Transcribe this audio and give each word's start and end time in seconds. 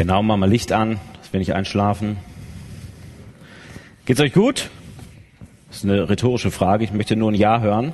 Genau, 0.00 0.22
machen 0.22 0.40
wir 0.40 0.46
Licht 0.46 0.72
an, 0.72 0.98
dass 1.18 1.30
wir 1.30 1.40
nicht 1.40 1.52
einschlafen. 1.52 2.16
Geht's 4.06 4.18
euch 4.18 4.32
gut? 4.32 4.70
Das 5.68 5.76
ist 5.76 5.84
eine 5.84 6.08
rhetorische 6.08 6.50
Frage. 6.50 6.84
Ich 6.84 6.90
möchte 6.90 7.16
nur 7.16 7.30
ein 7.30 7.34
Ja 7.34 7.60
hören. 7.60 7.92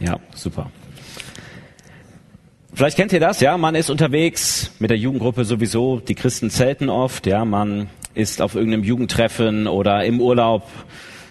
Ja, 0.00 0.20
super. 0.36 0.70
Vielleicht 2.74 2.96
kennt 2.96 3.12
ihr 3.12 3.18
das, 3.18 3.40
ja, 3.40 3.58
man 3.58 3.74
ist 3.74 3.90
unterwegs 3.90 4.70
mit 4.78 4.88
der 4.90 4.96
Jugendgruppe 4.96 5.44
sowieso, 5.44 5.98
die 5.98 6.14
Christen 6.14 6.48
zelten 6.48 6.88
oft, 6.88 7.26
ja, 7.26 7.44
man 7.44 7.88
ist 8.14 8.40
auf 8.40 8.54
irgendeinem 8.54 8.84
Jugendtreffen 8.84 9.66
oder 9.66 10.04
im 10.04 10.20
Urlaub 10.20 10.68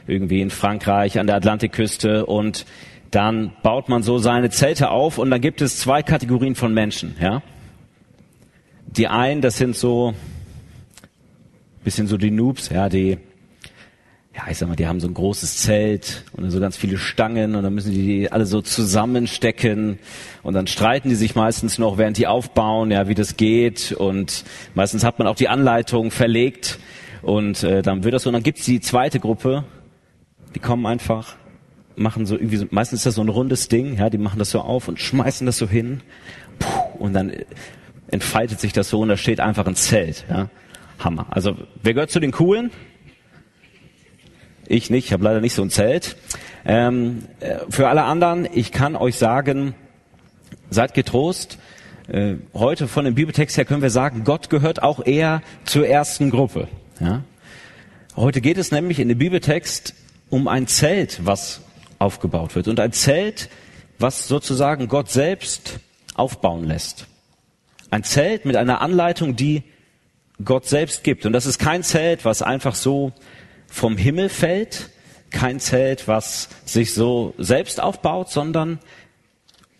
irgendwie 0.08 0.42
in 0.42 0.50
Frankreich 0.50 1.20
an 1.20 1.28
der 1.28 1.38
Atlantikküste 1.38 2.26
und 2.26 2.66
dann 3.12 3.54
baut 3.64 3.88
man 3.88 4.04
so 4.04 4.18
seine 4.18 4.50
Zelte 4.50 4.90
auf 4.90 5.18
und 5.20 5.32
dann 5.32 5.40
gibt 5.40 5.62
es 5.62 5.78
zwei 5.78 6.04
Kategorien 6.04 6.56
von 6.56 6.74
Menschen, 6.74 7.16
ja. 7.22 7.42
Die 8.96 9.08
einen, 9.08 9.42
das 9.42 9.58
sind 9.58 9.76
so 9.76 10.14
bisschen 11.84 12.08
so 12.08 12.18
die 12.18 12.32
Noobs, 12.32 12.70
ja, 12.70 12.90
die 12.90 13.18
ja, 14.36 14.44
ich 14.50 14.58
sag 14.58 14.68
mal, 14.68 14.76
die 14.76 14.88
haben 14.88 15.00
so 15.00 15.08
ein 15.08 15.14
großes 15.14 15.58
Zelt 15.58 16.24
und 16.34 16.50
so 16.50 16.60
ganz 16.60 16.76
viele 16.76 16.98
Stangen 16.98 17.56
und 17.56 17.64
dann 17.64 17.74
müssen 17.74 17.92
die 17.92 18.06
die 18.06 18.32
alle 18.32 18.48
so 18.48 18.62
zusammenstecken 18.62 20.00
und 20.42 20.54
dann 20.56 20.66
streiten 20.66 21.10
die 21.10 21.16
sich 21.16 21.36
meistens 21.36 21.78
noch, 21.78 22.00
während 22.00 22.18
die 22.18 22.26
aufbauen, 22.26 22.90
ja, 22.90 23.08
wie 23.08 23.14
das 23.14 23.38
geht 23.38 23.92
und 23.92 24.44
meistens 24.74 25.04
hat 25.04 25.20
man 25.20 25.28
auch 25.28 25.36
die 25.36 25.50
Anleitung 25.50 26.10
verlegt 26.10 26.80
und 27.22 27.64
äh, 27.64 27.84
dann 27.84 28.04
wird 28.04 28.16
das 28.16 28.24
so 28.24 28.30
und 28.30 28.34
dann 28.34 28.44
gibt's 28.44 28.66
die 28.66 28.82
zweite 28.82 29.20
Gruppe, 29.20 29.66
die 30.56 30.60
kommen 30.60 30.86
einfach, 30.88 31.36
machen 31.96 32.26
so 32.26 32.36
irgendwie, 32.36 32.58
so, 32.58 32.66
meistens 32.72 33.02
ist 33.02 33.06
das 33.06 33.16
so 33.16 33.22
ein 33.22 33.30
rundes 33.30 33.70
Ding, 33.70 33.98
ja, 33.98 34.10
die 34.10 34.18
machen 34.18 34.40
das 34.40 34.50
so 34.50 34.62
auf 34.62 34.88
und 34.88 35.00
schmeißen 35.00 35.46
das 35.46 35.60
so 35.60 35.68
hin 35.68 36.02
puh, 36.58 36.68
und 36.98 37.14
dann 37.14 37.32
entfaltet 38.14 38.60
sich 38.60 38.72
das 38.72 38.90
so 38.90 39.02
und 39.02 39.10
da 39.10 39.18
steht 39.18 39.40
einfach 39.40 39.66
ein 39.66 39.76
Zelt, 39.76 40.26
ja. 40.30 40.50
Hammer. 41.00 41.26
Also, 41.32 41.58
wer 41.82 41.94
gehört 41.94 42.12
zu 42.12 42.20
den 42.20 42.32
Coolen? 42.32 42.72
Ich 44.68 44.90
nicht, 44.90 45.08
ich 45.08 45.14
habe 45.14 45.24
leider 45.24 45.42
nicht 45.42 45.54
so 45.54 45.62
ein 45.62 45.70
Zelt. 45.70 46.16
Ähm, 46.66 47.26
äh, 47.42 47.60
für 47.70 47.90
alle 47.90 48.04
anderen, 48.04 48.48
ich 48.54 48.72
kann 48.72 48.96
euch 48.96 49.18
sagen, 49.18 49.76
seid 50.70 50.94
getrost. 50.94 51.58
Äh, 52.08 52.36
heute 52.54 52.88
von 52.88 53.06
dem 53.06 53.16
Bibeltext 53.16 53.58
her 53.58 53.66
können 53.66 53.82
wir 53.82 53.90
sagen, 53.90 54.24
Gott 54.24 54.50
gehört 54.50 54.82
auch 54.82 55.06
eher 55.06 55.42
zur 55.66 55.88
ersten 55.88 56.30
Gruppe. 56.30 56.68
Ja? 57.00 57.24
Heute 58.16 58.40
geht 58.42 58.58
es 58.58 58.72
nämlich 58.72 59.00
in 59.00 59.10
dem 59.10 59.18
Bibeltext 59.18 59.96
um 60.30 60.48
ein 60.48 60.68
Zelt, 60.68 61.26
was 61.26 61.62
aufgebaut 62.00 62.56
wird. 62.56 62.68
Und 62.68 62.80
ein 62.80 62.94
Zelt, 62.94 63.50
was 64.00 64.28
sozusagen 64.28 64.88
Gott 64.88 65.10
selbst 65.10 65.80
aufbauen 66.16 66.66
lässt. 66.66 67.08
Ein 67.94 68.04
Zelt 68.04 68.46
mit 68.46 68.56
einer 68.56 68.82
Anleitung, 68.82 69.36
die 69.36 69.62
Gott 70.44 70.66
selbst 70.66 71.04
gibt. 71.04 71.28
Und 71.28 71.34
das 71.34 71.46
ist 71.46 71.60
kein 71.60 71.84
Zelt, 71.84 72.26
was 72.26 72.42
einfach 72.42 72.74
so 72.74 73.12
vom 73.68 73.98
Himmel 73.98 74.30
fällt, 74.30 74.90
kein 75.30 75.60
Zelt, 75.60 76.08
was 76.08 76.50
sich 76.66 76.96
so 76.96 77.36
selbst 77.38 77.80
aufbaut, 77.80 78.32
sondern 78.32 78.80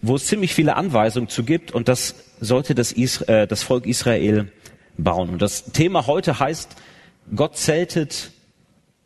wo 0.04 0.16
es 0.16 0.28
ziemlich 0.28 0.54
viele 0.54 0.76
Anweisungen 0.76 1.28
zu 1.28 1.44
gibt 1.44 1.72
und 1.72 1.88
das 1.88 2.14
sollte 2.40 2.76
das, 2.76 2.92
Isra 2.92 3.26
äh, 3.34 3.48
das 3.48 3.64
Volk 3.64 3.88
Israel 3.88 4.52
bauen. 4.96 5.30
Und 5.30 5.42
das 5.42 5.72
Thema 5.72 6.06
heute 6.06 6.40
heißt, 6.40 6.76
Gott 7.36 7.58
zeltet 7.58 8.30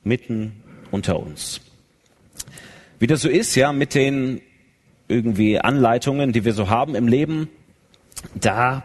mitten 0.03 0.63
unter 0.91 1.17
uns. 1.17 1.61
Wie 2.99 3.07
das 3.07 3.21
so 3.21 3.29
ist, 3.29 3.55
ja, 3.55 3.71
mit 3.71 3.95
den 3.95 4.41
irgendwie 5.07 5.61
Anleitungen, 5.61 6.33
die 6.33 6.43
wir 6.43 6.51
so 6.51 6.67
haben 6.67 6.93
im 6.93 7.07
Leben, 7.07 7.47
da 8.35 8.83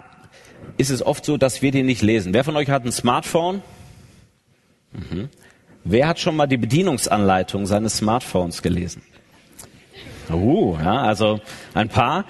ist 0.77 0.91
es 0.91 1.05
oft 1.05 1.24
so, 1.24 1.36
dass 1.36 1.62
wir 1.62 1.70
die 1.70 1.82
nicht 1.82 2.02
lesen. 2.02 2.34
Wer 2.34 2.44
von 2.44 2.56
euch 2.56 2.70
hat 2.70 2.84
ein 2.84 2.92
Smartphone? 2.92 3.62
Mhm. 4.92 5.28
Wer 5.84 6.08
hat 6.08 6.20
schon 6.20 6.36
mal 6.36 6.46
die 6.46 6.56
Bedienungsanleitung 6.56 7.66
seines 7.66 7.96
Smartphones 7.96 8.62
gelesen? 8.62 9.02
Uh, 10.30 10.77
ja, 10.78 11.02
also 11.02 11.40
ein 11.74 11.89
paar. 11.89 12.24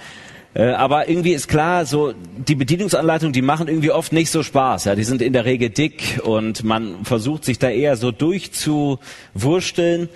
Äh, 0.54 0.70
aber 0.72 1.08
irgendwie 1.08 1.32
ist 1.32 1.48
klar, 1.48 1.86
so 1.86 2.12
die 2.36 2.54
Bedienungsanleitungen, 2.54 3.32
die 3.32 3.42
machen 3.42 3.68
irgendwie 3.68 3.90
oft 3.90 4.12
nicht 4.12 4.30
so 4.30 4.42
Spaß. 4.42 4.84
Ja, 4.84 4.94
die 4.94 5.04
sind 5.04 5.22
in 5.22 5.32
der 5.32 5.44
Regel 5.44 5.70
dick 5.70 6.20
und 6.24 6.64
man 6.64 7.04
versucht 7.04 7.44
sich 7.44 7.58
da 7.58 7.70
eher 7.70 7.96
so 7.96 8.10
durchzuwursteln. 8.10 10.08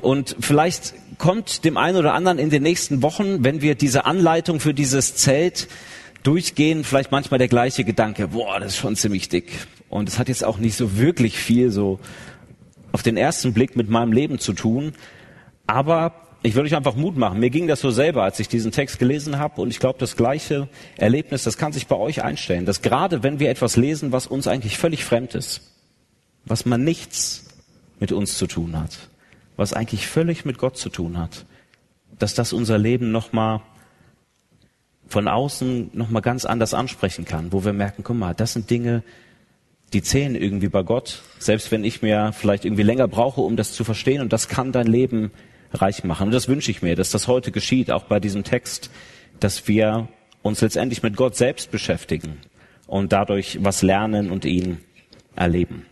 Und 0.00 0.36
vielleicht 0.40 0.94
kommt 1.18 1.64
dem 1.64 1.76
einen 1.76 1.96
oder 1.96 2.14
anderen 2.14 2.38
in 2.38 2.50
den 2.50 2.62
nächsten 2.62 3.02
Wochen, 3.02 3.44
wenn 3.44 3.62
wir 3.62 3.74
diese 3.74 4.04
Anleitung 4.04 4.60
für 4.60 4.74
dieses 4.74 5.16
Zelt 5.16 5.68
durchgehen, 6.22 6.84
vielleicht 6.84 7.10
manchmal 7.10 7.38
der 7.38 7.48
gleiche 7.48 7.84
Gedanke, 7.84 8.28
boah, 8.28 8.60
das 8.60 8.72
ist 8.72 8.78
schon 8.78 8.96
ziemlich 8.96 9.28
dick. 9.28 9.50
Und 9.88 10.08
es 10.08 10.18
hat 10.18 10.28
jetzt 10.28 10.44
auch 10.44 10.58
nicht 10.58 10.76
so 10.76 10.98
wirklich 10.98 11.36
viel 11.38 11.70
so 11.70 11.98
auf 12.92 13.02
den 13.02 13.16
ersten 13.16 13.52
Blick 13.52 13.76
mit 13.76 13.88
meinem 13.88 14.12
Leben 14.12 14.38
zu 14.38 14.52
tun. 14.52 14.92
Aber 15.66 16.14
ich 16.42 16.54
würde 16.54 16.68
euch 16.68 16.76
einfach 16.76 16.94
Mut 16.94 17.16
machen. 17.16 17.38
Mir 17.38 17.50
ging 17.50 17.66
das 17.66 17.80
so 17.80 17.90
selber, 17.90 18.22
als 18.22 18.40
ich 18.40 18.48
diesen 18.48 18.72
Text 18.72 18.98
gelesen 18.98 19.38
habe. 19.38 19.60
Und 19.60 19.70
ich 19.70 19.78
glaube, 19.78 19.98
das 19.98 20.16
gleiche 20.16 20.68
Erlebnis, 20.96 21.44
das 21.44 21.58
kann 21.58 21.72
sich 21.72 21.86
bei 21.86 21.96
euch 21.96 22.22
einstellen. 22.22 22.66
Dass 22.66 22.82
gerade 22.82 23.22
wenn 23.22 23.38
wir 23.38 23.50
etwas 23.50 23.76
lesen, 23.76 24.12
was 24.12 24.26
uns 24.26 24.46
eigentlich 24.46 24.78
völlig 24.78 25.04
fremd 25.04 25.34
ist, 25.34 25.60
was 26.44 26.64
man 26.64 26.82
nichts 26.82 27.48
mit 27.98 28.12
uns 28.12 28.38
zu 28.38 28.46
tun 28.46 28.78
hat, 28.78 29.10
was 29.56 29.72
eigentlich 29.72 30.06
völlig 30.06 30.44
mit 30.44 30.58
Gott 30.58 30.78
zu 30.78 30.88
tun 30.88 31.18
hat, 31.18 31.44
dass 32.18 32.34
das 32.34 32.52
unser 32.52 32.78
Leben 32.78 33.10
nochmal 33.12 33.60
von 35.10 35.26
außen 35.26 35.90
nochmal 35.92 36.22
ganz 36.22 36.44
anders 36.44 36.72
ansprechen 36.72 37.24
kann, 37.24 37.52
wo 37.52 37.64
wir 37.64 37.72
merken, 37.72 38.04
guck 38.04 38.16
mal, 38.16 38.32
das 38.32 38.52
sind 38.52 38.70
Dinge, 38.70 39.02
die 39.92 40.02
zählen 40.02 40.36
irgendwie 40.36 40.68
bei 40.68 40.84
Gott, 40.84 41.22
selbst 41.40 41.72
wenn 41.72 41.82
ich 41.82 42.00
mir 42.00 42.32
vielleicht 42.32 42.64
irgendwie 42.64 42.84
länger 42.84 43.08
brauche, 43.08 43.40
um 43.40 43.56
das 43.56 43.72
zu 43.72 43.82
verstehen. 43.82 44.22
Und 44.22 44.32
das 44.32 44.46
kann 44.46 44.70
dein 44.70 44.86
Leben 44.86 45.32
reich 45.72 46.04
machen. 46.04 46.28
Und 46.28 46.32
das 46.32 46.46
wünsche 46.46 46.70
ich 46.70 46.80
mir, 46.80 46.94
dass 46.94 47.10
das 47.10 47.26
heute 47.26 47.50
geschieht, 47.50 47.90
auch 47.90 48.04
bei 48.04 48.20
diesem 48.20 48.44
Text, 48.44 48.90
dass 49.40 49.66
wir 49.66 50.08
uns 50.42 50.60
letztendlich 50.60 51.02
mit 51.02 51.16
Gott 51.16 51.36
selbst 51.36 51.72
beschäftigen 51.72 52.38
und 52.86 53.12
dadurch 53.12 53.58
was 53.62 53.82
lernen 53.82 54.30
und 54.30 54.44
ihn 54.44 54.78
erleben. 55.34 55.86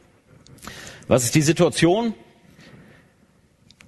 Was 1.08 1.24
ist 1.24 1.34
die 1.34 1.42
Situation? 1.42 2.14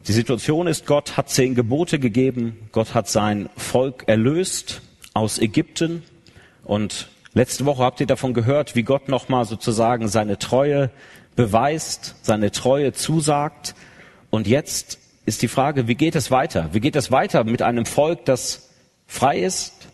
Die 0.08 0.12
Situation 0.12 0.66
ist, 0.66 0.86
Gott 0.86 1.16
hat 1.16 1.30
zehn 1.30 1.54
Gebote 1.54 2.00
gegeben, 2.00 2.56
Gott 2.72 2.94
hat 2.94 3.08
sein 3.08 3.48
Volk 3.56 4.04
erlöst 4.08 4.82
aus 5.20 5.38
Ägypten 5.38 6.02
und 6.64 7.08
Letzte 7.32 7.64
Woche 7.64 7.84
habt 7.84 8.00
ihr 8.00 8.08
davon 8.08 8.34
gehört, 8.34 8.74
wie 8.74 8.82
Gott 8.82 9.08
nochmal 9.08 9.44
sozusagen 9.44 10.08
seine 10.08 10.38
Treue 10.38 10.90
beweist, 11.36 12.16
seine 12.22 12.50
Treue 12.50 12.92
zusagt. 12.92 13.76
Und 14.30 14.48
jetzt 14.48 14.98
ist 15.26 15.40
die 15.42 15.48
Frage, 15.48 15.86
wie 15.86 15.94
geht 15.94 16.16
es 16.16 16.32
weiter? 16.32 16.70
Wie 16.72 16.80
geht 16.80 16.96
es 16.96 17.12
weiter 17.12 17.44
mit 17.44 17.62
einem 17.62 17.86
Volk, 17.86 18.24
das 18.24 18.70
frei 19.06 19.38
ist, 19.38 19.88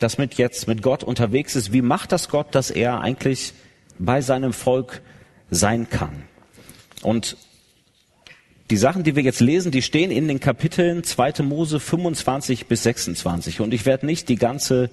das 0.00 0.18
mit 0.18 0.34
jetzt 0.34 0.66
mit 0.66 0.82
Gott 0.82 1.04
unterwegs 1.04 1.54
ist? 1.54 1.72
Wie 1.72 1.82
macht 1.82 2.10
das 2.10 2.28
Gott, 2.28 2.56
dass 2.56 2.70
er 2.70 3.00
eigentlich 3.00 3.52
bei 4.00 4.20
seinem 4.20 4.52
Volk 4.52 5.00
sein 5.50 5.88
kann? 5.88 6.24
Und 7.02 7.36
die 8.70 8.76
Sachen, 8.76 9.02
die 9.02 9.14
wir 9.14 9.22
jetzt 9.22 9.40
lesen, 9.40 9.70
die 9.70 9.82
stehen 9.82 10.10
in 10.10 10.26
den 10.26 10.40
Kapiteln 10.40 11.04
2. 11.04 11.42
Mose 11.42 11.80
25 11.80 12.66
bis 12.66 12.82
26. 12.84 13.60
Und 13.60 13.74
ich 13.74 13.84
werde 13.84 14.06
nicht 14.06 14.28
die 14.28 14.36
ganze 14.36 14.90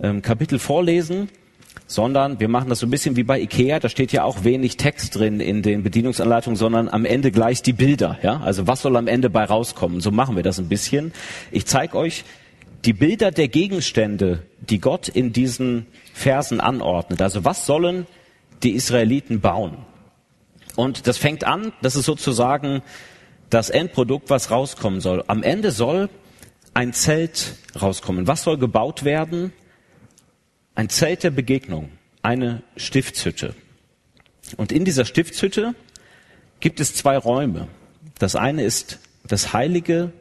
ähm, 0.00 0.22
Kapitel 0.22 0.58
vorlesen, 0.58 1.28
sondern 1.86 2.38
wir 2.38 2.48
machen 2.48 2.68
das 2.68 2.78
so 2.78 2.86
ein 2.86 2.90
bisschen 2.90 3.16
wie 3.16 3.24
bei 3.24 3.40
Ikea. 3.40 3.80
Da 3.80 3.88
steht 3.88 4.12
ja 4.12 4.22
auch 4.22 4.44
wenig 4.44 4.76
Text 4.76 5.16
drin 5.16 5.40
in 5.40 5.62
den 5.62 5.82
Bedienungsanleitungen, 5.82 6.56
sondern 6.56 6.88
am 6.88 7.04
Ende 7.04 7.32
gleich 7.32 7.62
die 7.62 7.72
Bilder. 7.72 8.18
Ja, 8.22 8.40
also 8.40 8.66
was 8.68 8.82
soll 8.82 8.96
am 8.96 9.08
Ende 9.08 9.28
bei 9.28 9.44
rauskommen? 9.44 10.00
So 10.00 10.12
machen 10.12 10.36
wir 10.36 10.44
das 10.44 10.58
ein 10.58 10.68
bisschen. 10.68 11.12
Ich 11.50 11.66
zeige 11.66 11.98
euch 11.98 12.24
die 12.84 12.92
Bilder 12.92 13.32
der 13.32 13.48
Gegenstände, 13.48 14.42
die 14.60 14.78
Gott 14.78 15.08
in 15.08 15.32
diesen 15.32 15.86
Versen 16.12 16.60
anordnet. 16.60 17.20
Also 17.20 17.44
was 17.44 17.66
sollen 17.66 18.06
die 18.62 18.72
Israeliten 18.72 19.40
bauen? 19.40 19.78
Und 20.76 21.06
das 21.06 21.18
fängt 21.18 21.44
an, 21.44 21.72
das 21.82 21.96
ist 21.96 22.06
sozusagen 22.06 22.82
das 23.50 23.70
Endprodukt, 23.70 24.30
was 24.30 24.50
rauskommen 24.50 25.00
soll. 25.00 25.24
Am 25.28 25.42
Ende 25.42 25.70
soll 25.70 26.08
ein 26.72 26.92
Zelt 26.92 27.54
rauskommen. 27.80 28.26
Was 28.26 28.42
soll 28.42 28.58
gebaut 28.58 29.04
werden? 29.04 29.52
ein 30.74 30.88
Zelt 30.88 31.22
der 31.22 31.30
Begegnung, 31.30 31.90
eine 32.22 32.62
Stiftshütte. 32.76 33.54
Und 34.56 34.72
in 34.72 34.84
dieser 34.84 35.04
Stiftshütte 35.04 35.74
gibt 36.60 36.80
es 36.80 36.94
zwei 36.94 37.16
Räume. 37.16 37.68
Das 38.18 38.36
eine 38.36 38.64
ist 38.64 38.98
das 39.26 39.52
Heilige 39.52 40.12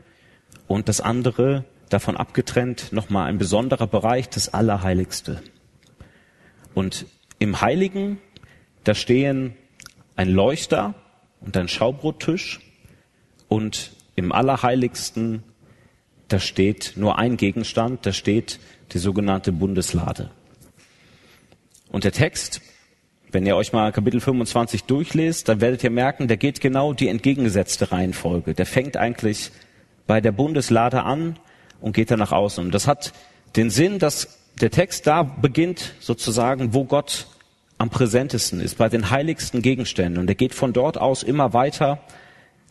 und 0.68 0.90
das 0.90 1.02
andere 1.02 1.66
davon 1.90 2.18
abgetrennt 2.18 2.94
nochmal 2.94 3.28
ein 3.28 3.38
besonderer 3.38 3.88
Bereich, 3.88 4.30
das 4.30 4.54
Allerheiligste. 4.54 5.42
Und 6.74 7.06
im 7.40 7.62
Heiligen, 7.62 8.20
da 8.84 8.96
stehen 8.96 9.56
ein 10.16 10.30
Leuchter 10.30 10.94
und 11.42 11.56
ein 11.58 11.68
Schaubrottisch 11.68 12.60
und 13.48 13.92
im 14.16 14.32
Allerheiligsten, 14.32 15.44
da 16.28 16.40
steht 16.40 16.94
nur 16.96 17.18
ein 17.18 17.38
Gegenstand, 17.38 18.06
da 18.06 18.14
steht 18.14 18.60
die 18.92 19.00
sogenannte 19.00 19.52
Bundeslade. 19.52 20.32
Und 21.92 22.04
der 22.04 22.12
Text, 22.12 22.62
wenn 23.32 23.46
ihr 23.46 23.56
euch 23.56 23.74
mal 23.74 23.92
Kapitel 23.92 24.20
25 24.20 24.84
durchlest, 24.86 25.50
dann 25.50 25.62
werdet 25.62 25.84
ihr 25.84 25.90
merken, 25.90 26.28
der 26.28 26.38
geht 26.38 26.62
genau 26.62 26.94
die 26.94 27.08
entgegengesetzte 27.08 27.92
Reihenfolge. 27.92 28.54
Der 28.54 28.66
fängt 28.66 28.98
eigentlich 28.98 29.52
bei 30.08 30.22
der 30.22 30.32
Bundeslade 30.32 31.04
an 31.04 31.38
und 31.82 31.94
geht 31.94 32.12
dann 32.12 32.20
nach 32.20 32.32
außen. 32.32 32.66
Und 32.66 32.74
das 32.74 32.88
hat 32.88 33.14
den 33.56 33.70
Sinn, 33.70 34.00
dass 34.00 34.40
der 34.62 34.72
Text 34.72 35.08
da 35.08 35.24
beginnt 35.24 35.96
sozusagen, 36.00 36.74
wo 36.74 36.86
Gott 36.86 37.28
am 37.84 37.90
präsentesten 37.90 38.62
ist, 38.62 38.78
bei 38.78 38.88
den 38.88 39.10
heiligsten 39.10 39.62
Gegenständen. 39.62 40.18
Und 40.18 40.30
er 40.30 40.36
geht 40.36 40.56
von 40.56 40.72
dort 40.72 40.98
aus 40.98 41.22
immer 41.22 41.52
weiter 41.52 42.00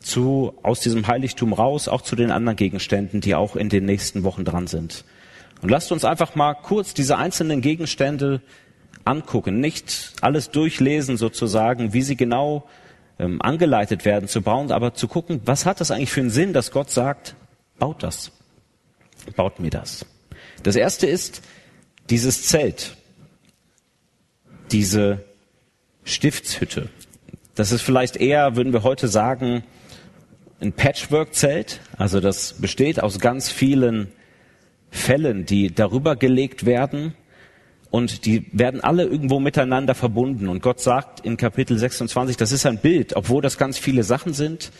zu, 0.00 0.54
aus 0.62 0.80
diesem 0.80 1.06
Heiligtum 1.06 1.52
raus, 1.52 1.86
auch 1.86 2.00
zu 2.00 2.16
den 2.16 2.30
anderen 2.30 2.56
Gegenständen, 2.56 3.20
die 3.20 3.34
auch 3.34 3.54
in 3.54 3.68
den 3.68 3.84
nächsten 3.84 4.24
Wochen 4.24 4.46
dran 4.46 4.66
sind. 4.68 5.04
Und 5.60 5.68
lasst 5.68 5.92
uns 5.92 6.06
einfach 6.06 6.34
mal 6.34 6.54
kurz 6.54 6.94
diese 6.94 7.18
einzelnen 7.18 7.60
Gegenstände 7.60 8.40
angucken, 9.04 9.60
nicht 9.60 10.14
alles 10.22 10.50
durchlesen 10.50 11.18
sozusagen, 11.18 11.92
wie 11.92 12.02
sie 12.02 12.16
genau 12.16 12.66
ähm, 13.18 13.42
angeleitet 13.42 14.06
werden 14.06 14.30
zu 14.30 14.40
bauen, 14.40 14.72
aber 14.72 14.94
zu 14.94 15.08
gucken, 15.08 15.42
was 15.44 15.66
hat 15.66 15.82
das 15.82 15.90
eigentlich 15.90 16.10
für 16.10 16.20
einen 16.20 16.30
Sinn, 16.30 16.54
dass 16.54 16.70
Gott 16.70 16.90
sagt, 16.90 17.34
baut 17.78 18.02
das, 18.02 18.32
baut 19.36 19.60
mir 19.60 19.68
das. 19.70 20.06
Das 20.62 20.74
erste 20.74 21.06
ist 21.06 21.42
dieses 22.08 22.46
Zelt, 22.46 22.96
diese 24.72 25.24
Stiftshütte. 26.04 26.88
Das 27.54 27.72
ist 27.72 27.82
vielleicht 27.82 28.16
eher, 28.16 28.56
würden 28.56 28.72
wir 28.72 28.82
heute 28.82 29.08
sagen, 29.08 29.62
ein 30.60 30.72
Patchwork-Zelt. 30.72 31.80
Also 31.98 32.20
das 32.20 32.54
besteht 32.54 33.02
aus 33.02 33.18
ganz 33.18 33.50
vielen 33.50 34.08
Fällen, 34.90 35.44
die 35.46 35.74
darüber 35.74 36.16
gelegt 36.16 36.64
werden 36.64 37.14
und 37.90 38.24
die 38.24 38.46
werden 38.52 38.80
alle 38.80 39.04
irgendwo 39.04 39.38
miteinander 39.38 39.94
verbunden. 39.94 40.48
Und 40.48 40.62
Gott 40.62 40.80
sagt 40.80 41.20
in 41.20 41.36
Kapitel 41.36 41.76
26, 41.78 42.36
das 42.36 42.52
ist 42.52 42.64
ein 42.64 42.78
Bild, 42.78 43.14
obwohl 43.16 43.42
das 43.42 43.58
ganz 43.58 43.78
viele 43.78 44.02
Sachen 44.02 44.32
sind, 44.32 44.72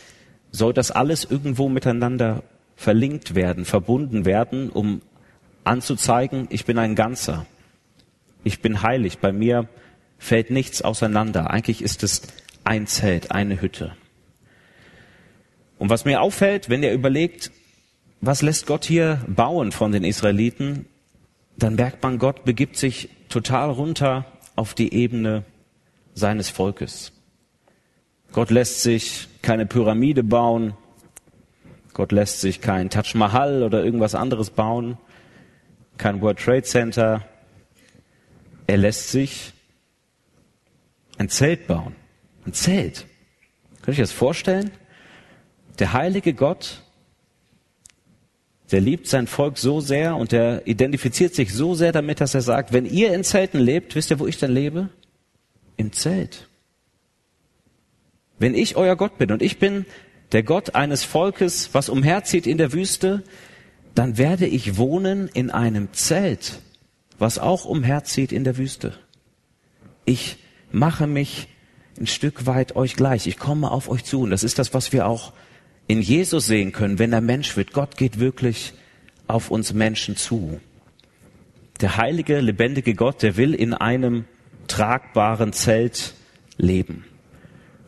soll 0.51 0.73
das 0.73 0.91
alles 0.91 1.25
irgendwo 1.25 1.69
miteinander 1.69 2.43
verlinkt 2.77 3.35
werden, 3.35 3.65
verbunden 3.65 4.25
werden, 4.25 4.71
um 4.71 5.03
anzuzeigen, 5.65 6.49
ich 6.51 6.65
bin 6.65 6.79
ein 6.79 6.95
Ganzer. 6.95 7.47
Ich 8.45 8.61
bin 8.61 8.83
heilig. 8.83 9.19
Bei 9.19 9.33
mir 9.33 9.69
fällt 10.23 10.51
nichts 10.51 10.83
auseinander. 10.83 11.51
Eigentlich 11.51 11.83
ist 11.83 12.05
es 12.05 12.23
ein 12.63 12.87
Zelt, 12.87 13.33
eine 13.33 13.61
Hütte. 13.61 13.97
Und 15.79 15.91
was 15.91 16.05
mir 16.05 16.21
auffällt, 16.23 16.69
wenn 16.69 16.85
ihr 16.85 16.93
überlegt, 16.93 17.51
was 18.21 18.41
lässt 18.41 18.67
Gott 18.67 18.85
hier 18.85 19.21
bauen 19.27 19.73
von 19.73 19.91
den 19.91 20.05
Israeliten, 20.05 20.87
dann 21.57 21.75
merkt 21.75 22.05
man, 22.05 22.21
Gott 22.21 22.45
begibt 22.45 22.77
sich 22.77 23.09
total 23.29 23.71
runter 23.71 24.25
auf 24.55 24.75
die 24.75 24.95
Ebene 24.95 25.45
seines 26.15 26.51
Volkes. 26.51 27.13
Gott 28.31 28.51
lässt 28.51 28.83
sich 28.83 29.27
keine 29.43 29.67
Pyramide 29.67 30.23
bauen. 30.23 30.75
Gott 31.95 32.13
lässt 32.13 32.41
sich 32.41 32.61
kein 32.61 32.91
Taj 32.91 33.15
Mahal 33.15 33.65
oder 33.65 33.85
irgendwas 33.85 34.15
anderes 34.15 34.51
bauen. 34.51 34.99
Kein 35.99 36.21
World 36.23 36.39
Trade 36.39 36.63
Center. 36.63 37.27
Er 38.69 38.77
lässt 38.77 39.11
sich 39.11 39.52
ein 41.23 41.29
Zelt 41.29 41.69
bauen. 41.69 41.95
Ein 42.45 42.53
Zelt. 42.53 43.07
Könnt 43.83 43.97
ihr 43.97 44.03
euch 44.03 44.11
das 44.11 44.13
vorstellen? 44.13 44.73
Der 45.79 45.93
heilige 45.93 46.35
Gott, 46.35 46.83
der 48.73 48.81
liebt 48.81 49.07
sein 49.07 49.29
Volk 49.29 49.57
so 49.57 49.81
sehr 49.81 50.17
und 50.17 50.33
der 50.33 50.67
identifiziert 50.67 51.35
sich 51.35 51.55
so 51.55 51.75
sehr 51.75 51.93
damit, 51.93 52.21
dass 52.21 52.35
er 52.35 52.41
sagt, 52.41 52.73
wenn 52.73 52.87
ihr 52.87 53.15
in 53.15 53.23
Zelten 53.23 53.61
lebt, 53.61 53.95
wisst 53.95 54.11
ihr, 54.11 54.19
wo 54.19 54.27
ich 54.27 54.39
denn 54.39 54.51
lebe? 54.51 54.89
Im 55.77 55.93
Zelt. 55.93 56.49
Wenn 58.41 58.57
ich 58.57 58.75
euer 58.75 58.97
Gott 58.97 59.17
bin 59.19 59.31
und 59.31 59.43
ich 59.43 59.61
bin 59.61 59.87
der 60.33 60.43
Gott 60.43 60.75
eines 60.75 61.05
Volkes, 61.05 61.71
was 61.73 61.89
umherzieht 61.89 62.49
in 62.49 62.59
der 62.59 62.73
Wüste, 62.73 63.23
dann 63.95 64.19
werde 64.19 64.47
ich 64.47 64.77
wohnen 64.77 65.29
in 65.29 65.51
einem 65.51 65.93
Zelt, 65.93 66.61
was 67.19 67.39
auch 67.39 67.65
umherzieht 67.65 68.33
in 68.33 68.43
der 68.43 68.57
Wüste. 68.57 68.95
Ich 70.05 70.42
mache 70.73 71.07
mich 71.07 71.49
ein 71.99 72.07
Stück 72.07 72.47
weit 72.47 72.77
euch 72.77 72.97
gleich. 72.97 73.27
Ich 73.27 73.39
komme 73.39 73.71
auf 73.71 73.89
euch 73.89 74.05
zu. 74.05 74.23
Und 74.23 74.31
das 74.31 74.45
ist 74.45 74.59
das, 74.59 74.75
was 74.75 74.93
wir 74.93 75.07
auch 75.07 75.33
in 75.87 76.01
Jesus 76.01 76.47
sehen 76.47 76.73
können, 76.73 76.99
wenn 76.99 77.13
er 77.13 77.21
Mensch 77.21 77.57
wird. 77.57 77.73
Gott 77.73 77.97
geht 77.97 78.19
wirklich 78.19 78.73
auf 79.27 79.51
uns 79.51 79.73
Menschen 79.73 80.17
zu. 80.17 80.61
Der 81.81 81.97
heilige, 81.97 82.41
lebendige 82.41 82.95
Gott, 82.95 83.23
der 83.23 83.37
will 83.37 83.55
in 83.55 83.75
einem 83.75 84.25
tragbaren 84.69 85.53
Zelt 85.53 86.15
leben. 86.57 87.05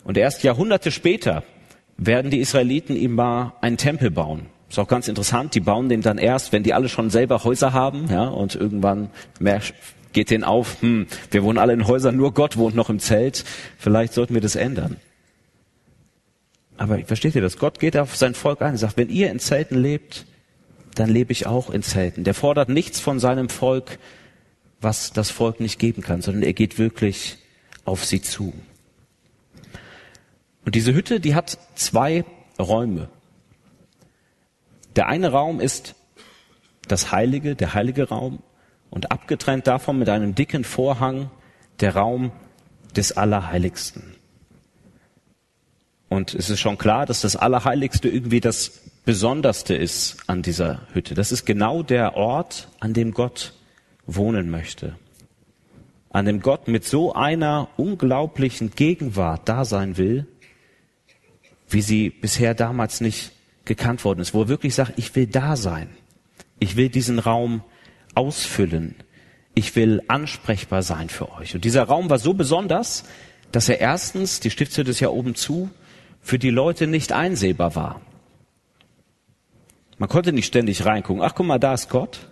Und 0.04 0.18
erst 0.18 0.42
Jahrhunderte 0.42 0.90
später 0.90 1.44
werden 1.96 2.30
die 2.30 2.40
Israeliten 2.40 2.96
ihm 2.96 3.14
mal 3.14 3.54
einen 3.60 3.76
Tempel 3.76 4.10
bauen. 4.10 4.46
Ist 4.68 4.78
auch 4.78 4.88
ganz 4.88 5.08
interessant, 5.08 5.54
die 5.54 5.60
bauen 5.60 5.88
den 5.88 6.02
dann 6.02 6.18
erst, 6.18 6.52
wenn 6.52 6.64
die 6.64 6.74
alle 6.74 6.88
schon 6.88 7.08
selber 7.08 7.44
Häuser 7.44 7.72
haben, 7.72 8.08
ja, 8.10 8.24
und 8.24 8.54
irgendwann 8.56 9.10
mehr 9.38 9.60
geht 10.14 10.30
denen 10.30 10.44
auf, 10.44 10.80
hm, 10.80 11.06
wir 11.30 11.44
wohnen 11.44 11.58
alle 11.58 11.74
in 11.74 11.86
Häusern, 11.86 12.16
nur 12.16 12.32
Gott 12.32 12.56
wohnt 12.56 12.74
noch 12.74 12.88
im 12.88 12.98
Zelt, 12.98 13.44
vielleicht 13.78 14.14
sollten 14.14 14.34
wir 14.34 14.40
das 14.40 14.56
ändern. 14.56 14.96
Aber 16.76 16.98
versteht 17.00 17.34
ihr 17.34 17.42
das? 17.42 17.58
Gott 17.58 17.78
geht 17.78 17.96
auf 17.96 18.16
sein 18.16 18.34
Volk 18.34 18.62
ein 18.62 18.72
und 18.72 18.78
sagt, 18.78 18.96
wenn 18.96 19.10
ihr 19.10 19.30
in 19.30 19.38
Zelten 19.38 19.76
lebt, 19.76 20.26
dann 20.94 21.10
lebe 21.10 21.32
ich 21.32 21.46
auch 21.46 21.70
in 21.70 21.82
Zelten. 21.82 22.24
Der 22.24 22.34
fordert 22.34 22.68
nichts 22.68 23.00
von 23.00 23.20
seinem 23.20 23.48
Volk, 23.48 23.98
was 24.80 25.12
das 25.12 25.30
Volk 25.30 25.60
nicht 25.60 25.78
geben 25.78 26.02
kann, 26.02 26.22
sondern 26.22 26.42
er 26.42 26.52
geht 26.52 26.78
wirklich 26.78 27.38
auf 27.84 28.04
sie 28.04 28.22
zu. 28.22 28.52
Und 30.64 30.74
diese 30.74 30.94
Hütte, 30.94 31.20
die 31.20 31.34
hat 31.34 31.58
zwei 31.74 32.24
Räume. 32.58 33.08
Der 34.96 35.08
eine 35.08 35.32
Raum 35.32 35.60
ist 35.60 35.94
das 36.88 37.12
Heilige, 37.12 37.56
der 37.56 37.74
heilige 37.74 38.08
Raum, 38.08 38.42
und 38.94 39.10
abgetrennt 39.10 39.66
davon 39.66 39.98
mit 39.98 40.08
einem 40.08 40.36
dicken 40.36 40.62
Vorhang 40.62 41.28
der 41.80 41.96
Raum 41.96 42.30
des 42.96 43.16
Allerheiligsten. 43.16 44.14
Und 46.08 46.32
es 46.32 46.48
ist 46.48 46.60
schon 46.60 46.78
klar, 46.78 47.04
dass 47.04 47.20
das 47.20 47.34
Allerheiligste 47.34 48.08
irgendwie 48.08 48.38
das 48.38 48.82
Besonderste 49.04 49.74
ist 49.74 50.18
an 50.28 50.42
dieser 50.42 50.86
Hütte. 50.92 51.14
Das 51.14 51.32
ist 51.32 51.44
genau 51.44 51.82
der 51.82 52.16
Ort, 52.16 52.68
an 52.78 52.94
dem 52.94 53.10
Gott 53.10 53.52
wohnen 54.06 54.48
möchte. 54.48 54.94
An 56.10 56.26
dem 56.26 56.40
Gott 56.40 56.68
mit 56.68 56.84
so 56.84 57.14
einer 57.14 57.68
unglaublichen 57.76 58.70
Gegenwart 58.70 59.48
da 59.48 59.64
sein 59.64 59.96
will, 59.96 60.24
wie 61.68 61.82
sie 61.82 62.10
bisher 62.10 62.54
damals 62.54 63.00
nicht 63.00 63.32
gekannt 63.64 64.04
worden 64.04 64.20
ist, 64.20 64.34
wo 64.34 64.42
er 64.42 64.48
wirklich 64.48 64.76
sagt, 64.76 64.92
ich 64.98 65.16
will 65.16 65.26
da 65.26 65.56
sein. 65.56 65.88
Ich 66.60 66.76
will 66.76 66.90
diesen 66.90 67.18
Raum 67.18 67.64
ausfüllen. 68.14 68.96
Ich 69.54 69.76
will 69.76 70.02
ansprechbar 70.08 70.82
sein 70.82 71.08
für 71.08 71.32
euch. 71.32 71.54
Und 71.54 71.64
dieser 71.64 71.84
Raum 71.84 72.10
war 72.10 72.18
so 72.18 72.34
besonders, 72.34 73.04
dass 73.52 73.68
er 73.68 73.80
erstens, 73.80 74.40
die 74.40 74.50
Stiftshütte 74.50 74.90
ist 74.90 75.00
ja 75.00 75.10
oben 75.10 75.34
zu, 75.34 75.70
für 76.20 76.38
die 76.38 76.50
Leute 76.50 76.86
nicht 76.86 77.12
einsehbar 77.12 77.76
war. 77.76 78.00
Man 79.98 80.08
konnte 80.08 80.32
nicht 80.32 80.46
ständig 80.46 80.84
reingucken, 80.84 81.22
ach 81.22 81.34
guck 81.34 81.46
mal, 81.46 81.58
da 81.58 81.74
ist 81.74 81.88
Gott, 81.88 82.28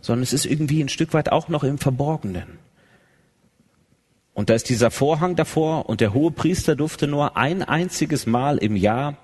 sondern 0.00 0.22
es 0.22 0.32
ist 0.32 0.46
irgendwie 0.46 0.82
ein 0.82 0.88
Stück 0.88 1.14
weit 1.14 1.32
auch 1.32 1.48
noch 1.48 1.64
im 1.64 1.78
Verborgenen. 1.78 2.58
Und 4.34 4.50
da 4.50 4.54
ist 4.54 4.68
dieser 4.68 4.90
Vorhang 4.90 5.36
davor 5.36 5.88
und 5.88 6.00
der 6.00 6.14
hohe 6.14 6.30
Priester 6.30 6.76
durfte 6.76 7.06
nur 7.06 7.36
ein 7.36 7.62
einziges 7.62 8.26
Mal 8.26 8.58
im 8.58 8.76
Jahr 8.76 9.16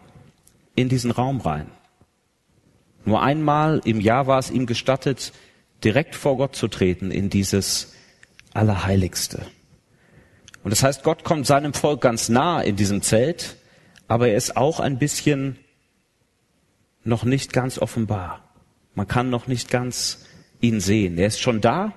in 0.74 0.88
diesen 0.88 1.10
Raum 1.10 1.40
rein. 1.40 1.70
Nur 3.04 3.22
einmal 3.22 3.80
im 3.84 4.00
Jahr 4.00 4.26
war 4.26 4.38
es 4.38 4.50
ihm 4.50 4.66
gestattet, 4.66 5.32
direkt 5.84 6.14
vor 6.14 6.36
Gott 6.36 6.56
zu 6.56 6.68
treten 6.68 7.10
in 7.10 7.30
dieses 7.30 7.94
Allerheiligste. 8.52 9.42
Und 10.64 10.70
das 10.70 10.82
heißt, 10.82 11.02
Gott 11.02 11.24
kommt 11.24 11.46
seinem 11.46 11.72
Volk 11.72 12.00
ganz 12.00 12.28
nah 12.28 12.60
in 12.60 12.76
diesem 12.76 13.02
Zelt, 13.02 13.56
aber 14.08 14.28
er 14.28 14.36
ist 14.36 14.56
auch 14.56 14.80
ein 14.80 14.98
bisschen 14.98 15.58
noch 17.04 17.24
nicht 17.24 17.52
ganz 17.52 17.78
offenbar. 17.78 18.42
Man 18.94 19.06
kann 19.06 19.30
noch 19.30 19.46
nicht 19.46 19.70
ganz 19.70 20.26
ihn 20.60 20.80
sehen. 20.80 21.18
Er 21.18 21.28
ist 21.28 21.40
schon 21.40 21.60
da, 21.60 21.92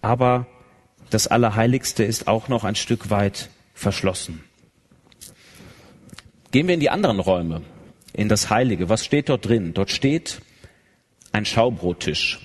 aber 0.00 0.46
das 1.10 1.26
Allerheiligste 1.26 2.04
ist 2.04 2.26
auch 2.26 2.48
noch 2.48 2.64
ein 2.64 2.74
Stück 2.74 3.10
weit 3.10 3.50
verschlossen. 3.74 4.42
Gehen 6.50 6.66
wir 6.66 6.74
in 6.74 6.80
die 6.80 6.90
anderen 6.90 7.20
Räume, 7.20 7.62
in 8.14 8.28
das 8.28 8.48
Heilige. 8.48 8.88
Was 8.88 9.04
steht 9.04 9.28
dort 9.28 9.46
drin? 9.46 9.74
Dort 9.74 9.90
steht 9.90 10.40
ein 11.32 11.44
Schaubrottisch. 11.44 12.40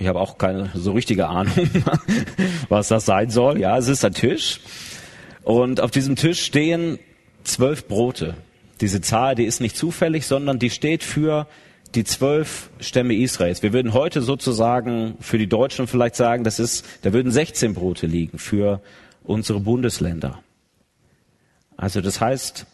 Ich 0.00 0.06
habe 0.06 0.18
auch 0.18 0.38
keine 0.38 0.70
so 0.72 0.92
richtige 0.92 1.28
Ahnung, 1.28 1.52
was 2.70 2.88
das 2.88 3.04
sein 3.04 3.28
soll. 3.28 3.60
Ja, 3.60 3.76
es 3.76 3.86
ist 3.86 4.02
ein 4.02 4.14
Tisch. 4.14 4.60
Und 5.42 5.82
auf 5.82 5.90
diesem 5.90 6.16
Tisch 6.16 6.42
stehen 6.42 6.98
zwölf 7.44 7.86
Brote. 7.86 8.34
Diese 8.80 9.02
Zahl, 9.02 9.34
die 9.34 9.44
ist 9.44 9.60
nicht 9.60 9.76
zufällig, 9.76 10.26
sondern 10.26 10.58
die 10.58 10.70
steht 10.70 11.04
für 11.04 11.46
die 11.94 12.04
zwölf 12.04 12.70
Stämme 12.80 13.14
Israels. 13.14 13.62
Wir 13.62 13.74
würden 13.74 13.92
heute 13.92 14.22
sozusagen 14.22 15.16
für 15.20 15.36
die 15.36 15.48
Deutschen 15.48 15.86
vielleicht 15.86 16.16
sagen, 16.16 16.44
das 16.44 16.58
ist, 16.58 16.86
da 17.02 17.12
würden 17.12 17.30
16 17.30 17.74
Brote 17.74 18.06
liegen 18.06 18.38
für 18.38 18.80
unsere 19.22 19.60
Bundesländer. 19.60 20.42
Also 21.76 22.00
das 22.00 22.22
heißt, 22.22 22.64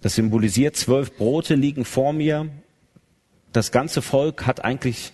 das 0.00 0.16
symbolisiert, 0.16 0.74
zwölf 0.74 1.16
Brote 1.16 1.54
liegen 1.54 1.84
vor 1.84 2.12
mir. 2.12 2.48
Das 3.52 3.70
ganze 3.70 4.02
Volk 4.02 4.44
hat 4.44 4.64
eigentlich 4.64 5.12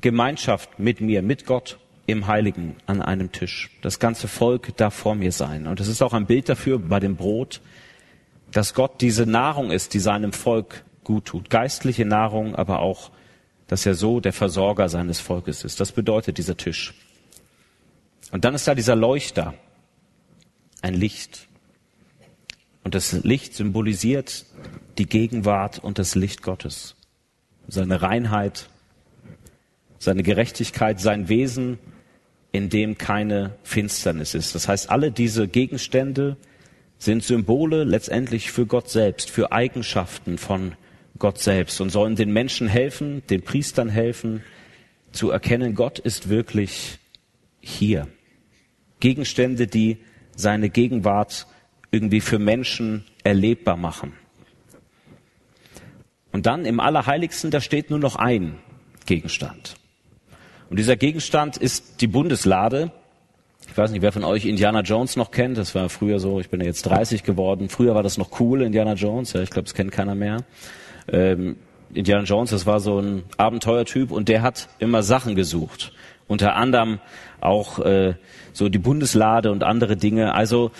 Gemeinschaft 0.00 0.78
mit 0.78 1.00
mir, 1.00 1.22
mit 1.22 1.46
Gott 1.46 1.78
im 2.06 2.26
Heiligen 2.26 2.76
an 2.86 3.02
einem 3.02 3.32
Tisch. 3.32 3.70
Das 3.82 3.98
ganze 3.98 4.28
Volk 4.28 4.76
darf 4.76 4.94
vor 4.94 5.14
mir 5.14 5.32
sein. 5.32 5.66
Und 5.66 5.80
es 5.80 5.88
ist 5.88 6.02
auch 6.02 6.14
ein 6.14 6.26
Bild 6.26 6.48
dafür 6.48 6.78
bei 6.78 7.00
dem 7.00 7.16
Brot, 7.16 7.60
dass 8.52 8.74
Gott 8.74 9.00
diese 9.00 9.26
Nahrung 9.26 9.70
ist, 9.70 9.92
die 9.94 9.98
seinem 9.98 10.32
Volk 10.32 10.84
gut 11.04 11.26
tut. 11.26 11.50
Geistliche 11.50 12.06
Nahrung, 12.06 12.54
aber 12.54 12.80
auch, 12.80 13.10
dass 13.66 13.84
er 13.84 13.94
so 13.94 14.20
der 14.20 14.32
Versorger 14.32 14.88
seines 14.88 15.20
Volkes 15.20 15.64
ist. 15.64 15.80
Das 15.80 15.92
bedeutet 15.92 16.38
dieser 16.38 16.56
Tisch. 16.56 16.94
Und 18.30 18.44
dann 18.44 18.54
ist 18.54 18.66
da 18.66 18.74
dieser 18.74 18.96
Leuchter, 18.96 19.54
ein 20.80 20.94
Licht. 20.94 21.48
Und 22.84 22.94
das 22.94 23.12
Licht 23.12 23.54
symbolisiert 23.54 24.46
die 24.96 25.06
Gegenwart 25.06 25.78
und 25.78 25.98
das 25.98 26.14
Licht 26.14 26.42
Gottes. 26.42 26.94
Seine 27.66 28.00
Reinheit, 28.00 28.70
seine 29.98 30.22
Gerechtigkeit, 30.22 31.00
sein 31.00 31.28
Wesen, 31.28 31.78
in 32.52 32.68
dem 32.68 32.96
keine 32.98 33.54
Finsternis 33.62 34.34
ist. 34.34 34.54
Das 34.54 34.68
heißt, 34.68 34.90
alle 34.90 35.12
diese 35.12 35.48
Gegenstände 35.48 36.36
sind 36.98 37.22
Symbole 37.22 37.84
letztendlich 37.84 38.50
für 38.50 38.66
Gott 38.66 38.90
selbst, 38.90 39.30
für 39.30 39.52
Eigenschaften 39.52 40.38
von 40.38 40.74
Gott 41.18 41.38
selbst 41.38 41.80
und 41.80 41.90
sollen 41.90 42.16
den 42.16 42.32
Menschen 42.32 42.68
helfen, 42.68 43.22
den 43.28 43.42
Priestern 43.42 43.88
helfen, 43.88 44.42
zu 45.12 45.30
erkennen, 45.30 45.74
Gott 45.74 45.98
ist 45.98 46.28
wirklich 46.28 46.98
hier. 47.60 48.08
Gegenstände, 49.00 49.66
die 49.66 49.98
seine 50.36 50.70
Gegenwart 50.70 51.46
irgendwie 51.90 52.20
für 52.20 52.38
Menschen 52.38 53.04
erlebbar 53.24 53.76
machen. 53.76 54.12
Und 56.30 56.46
dann 56.46 56.66
im 56.66 56.78
Allerheiligsten, 56.78 57.50
da 57.50 57.60
steht 57.60 57.90
nur 57.90 57.98
noch 57.98 58.16
ein 58.16 58.58
Gegenstand. 59.06 59.77
Und 60.70 60.78
dieser 60.78 60.96
Gegenstand 60.96 61.56
ist 61.56 62.00
die 62.00 62.06
Bundeslade. 62.06 62.92
Ich 63.70 63.76
weiß 63.76 63.90
nicht, 63.90 64.02
wer 64.02 64.12
von 64.12 64.24
euch 64.24 64.44
Indiana 64.44 64.80
Jones 64.80 65.16
noch 65.16 65.30
kennt. 65.30 65.56
Das 65.58 65.74
war 65.74 65.88
früher 65.88 66.20
so, 66.20 66.40
ich 66.40 66.50
bin 66.50 66.60
ja 66.60 66.66
jetzt 66.66 66.82
30 66.82 67.22
geworden. 67.22 67.68
Früher 67.68 67.94
war 67.94 68.02
das 68.02 68.18
noch 68.18 68.40
cool, 68.40 68.62
Indiana 68.62 68.94
Jones. 68.94 69.32
Ja, 69.32 69.40
ich 69.42 69.50
glaube, 69.50 69.66
es 69.66 69.74
kennt 69.74 69.92
keiner 69.92 70.14
mehr. 70.14 70.38
Ähm, 71.10 71.56
Indiana 71.94 72.24
Jones, 72.24 72.50
das 72.50 72.66
war 72.66 72.80
so 72.80 73.00
ein 73.00 73.22
Abenteuertyp 73.38 74.10
und 74.10 74.28
der 74.28 74.42
hat 74.42 74.68
immer 74.78 75.02
Sachen 75.02 75.34
gesucht. 75.34 75.92
Unter 76.26 76.54
anderem 76.56 76.98
auch 77.40 77.78
äh, 77.78 78.14
so 78.52 78.68
die 78.68 78.78
Bundeslade 78.78 79.50
und 79.50 79.64
andere 79.64 79.96
Dinge. 79.96 80.34
Also 80.34 80.70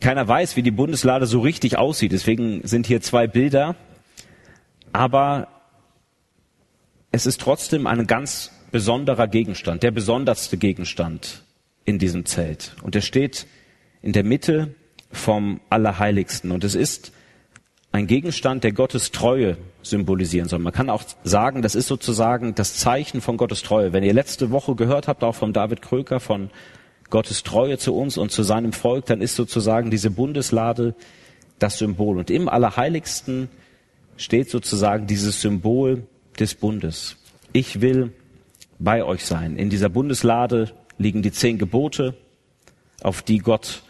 keiner 0.00 0.28
weiß, 0.28 0.56
wie 0.56 0.62
die 0.62 0.70
Bundeslade 0.70 1.26
so 1.26 1.40
richtig 1.40 1.76
aussieht. 1.76 2.12
Deswegen 2.12 2.60
sind 2.64 2.86
hier 2.86 3.00
zwei 3.00 3.26
Bilder. 3.26 3.74
Aber 4.92 5.48
es 7.18 7.26
ist 7.26 7.40
trotzdem 7.40 7.88
ein 7.88 8.06
ganz 8.06 8.52
besonderer 8.70 9.26
Gegenstand, 9.26 9.82
der 9.82 9.90
besonderste 9.90 10.56
Gegenstand 10.56 11.42
in 11.84 11.98
diesem 11.98 12.26
Zelt. 12.26 12.76
Und 12.82 12.94
er 12.94 13.00
steht 13.00 13.48
in 14.02 14.12
der 14.12 14.22
Mitte 14.22 14.76
vom 15.10 15.60
Allerheiligsten. 15.68 16.52
Und 16.52 16.62
es 16.62 16.76
ist 16.76 17.10
ein 17.90 18.06
Gegenstand, 18.06 18.62
der 18.62 18.70
Gottes 18.70 19.10
Treue 19.10 19.56
symbolisieren 19.82 20.48
soll. 20.48 20.60
Man 20.60 20.72
kann 20.72 20.90
auch 20.90 21.02
sagen, 21.24 21.60
das 21.60 21.74
ist 21.74 21.88
sozusagen 21.88 22.54
das 22.54 22.76
Zeichen 22.76 23.20
von 23.20 23.36
Gottes 23.36 23.64
Treue. 23.64 23.92
Wenn 23.92 24.04
ihr 24.04 24.14
letzte 24.14 24.52
Woche 24.52 24.76
gehört 24.76 25.08
habt, 25.08 25.24
auch 25.24 25.34
von 25.34 25.52
David 25.52 25.82
Kröker, 25.82 26.20
von 26.20 26.50
Gottes 27.10 27.42
Treue 27.42 27.78
zu 27.78 27.96
uns 27.96 28.16
und 28.16 28.30
zu 28.30 28.44
seinem 28.44 28.72
Volk, 28.72 29.06
dann 29.06 29.20
ist 29.22 29.34
sozusagen 29.34 29.90
diese 29.90 30.12
Bundeslade 30.12 30.94
das 31.58 31.78
Symbol. 31.78 32.16
Und 32.16 32.30
im 32.30 32.48
Allerheiligsten 32.48 33.48
steht 34.16 34.50
sozusagen 34.50 35.08
dieses 35.08 35.40
Symbol 35.40 36.06
des 36.40 36.54
Bundes. 36.54 37.16
Ich 37.52 37.80
will 37.80 38.12
bei 38.78 39.04
euch 39.04 39.24
sein. 39.24 39.56
In 39.56 39.70
dieser 39.70 39.88
Bundeslade 39.88 40.72
liegen 40.98 41.22
die 41.22 41.32
zehn 41.32 41.58
Gebote, 41.58 42.14
auf 43.02 43.22
die 43.22 43.38
Gott 43.38 43.82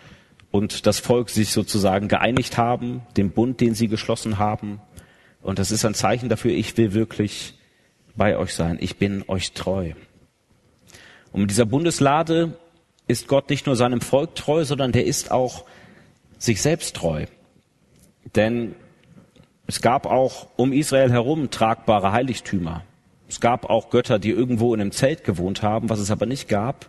und 0.50 0.86
das 0.86 0.98
Volk 0.98 1.30
sich 1.30 1.50
sozusagen 1.50 2.08
geeinigt 2.08 2.56
haben, 2.56 3.02
dem 3.16 3.30
Bund, 3.30 3.60
den 3.60 3.74
sie 3.74 3.88
geschlossen 3.88 4.38
haben. 4.38 4.80
Und 5.42 5.58
das 5.58 5.70
ist 5.70 5.84
ein 5.84 5.94
Zeichen 5.94 6.28
dafür, 6.28 6.52
ich 6.52 6.76
will 6.76 6.92
wirklich 6.94 7.54
bei 8.16 8.36
euch 8.36 8.54
sein. 8.54 8.78
Ich 8.80 8.96
bin 8.96 9.24
euch 9.28 9.52
treu. 9.52 9.92
Und 11.32 11.42
mit 11.42 11.50
dieser 11.50 11.66
Bundeslade 11.66 12.58
ist 13.06 13.28
Gott 13.28 13.50
nicht 13.50 13.66
nur 13.66 13.76
seinem 13.76 14.00
Volk 14.00 14.34
treu, 14.34 14.64
sondern 14.64 14.92
der 14.92 15.06
ist 15.06 15.30
auch 15.30 15.64
sich 16.38 16.60
selbst 16.60 16.96
treu. 16.96 17.26
Denn 18.34 18.74
es 19.68 19.82
gab 19.82 20.06
auch 20.06 20.48
um 20.56 20.72
Israel 20.72 21.12
herum 21.12 21.50
tragbare 21.50 22.10
Heiligtümer. 22.10 22.84
Es 23.28 23.38
gab 23.38 23.68
auch 23.68 23.90
Götter, 23.90 24.18
die 24.18 24.30
irgendwo 24.30 24.74
in 24.74 24.80
einem 24.80 24.92
Zelt 24.92 25.24
gewohnt 25.24 25.62
haben. 25.62 25.90
Was 25.90 26.00
es 26.00 26.10
aber 26.10 26.24
nicht 26.24 26.48
gab, 26.48 26.86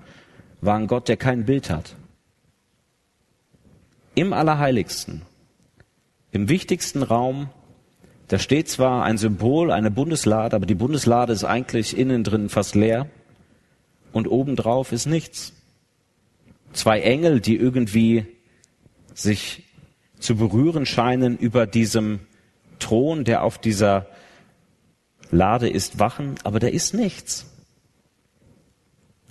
war 0.62 0.78
ein 0.78 0.88
Gott, 0.88 1.10
der 1.10 1.18
kein 1.18 1.46
Bild 1.46 1.70
hat. 1.70 1.96
Im 4.16 4.32
Allerheiligsten, 4.32 5.24
im 6.32 6.48
wichtigsten 6.48 7.04
Raum, 7.04 7.50
da 8.30 8.40
steht 8.40 8.70
zwar 8.70 9.04
ein 9.04 9.18
Symbol, 9.18 9.72
eine 9.72 9.92
Bundeslade, 9.92 10.56
aber 10.56 10.66
die 10.66 10.76
Bundeslade 10.76 11.34
ist 11.34 11.44
eigentlich 11.44 11.98
innen 11.98 12.24
drin 12.24 12.48
fast 12.48 12.76
leer 12.76 13.08
und 14.14 14.28
obendrauf 14.30 14.94
ist 14.94 15.06
nichts. 15.06 15.52
Zwei 16.72 17.02
Engel, 17.02 17.42
die 17.42 17.58
irgendwie 17.58 18.26
sich 19.14 19.66
zu 20.18 20.38
berühren 20.38 20.86
scheinen 20.86 21.38
über 21.38 21.68
diesem 21.68 22.22
Thron, 22.80 23.24
der 23.24 23.44
auf 23.44 23.58
dieser 23.58 24.08
Lade 25.32 25.70
ist, 25.70 26.00
wachen, 26.00 26.36
aber 26.44 26.60
da 26.60 26.68
ist 26.68 26.94
nichts. 26.94 27.46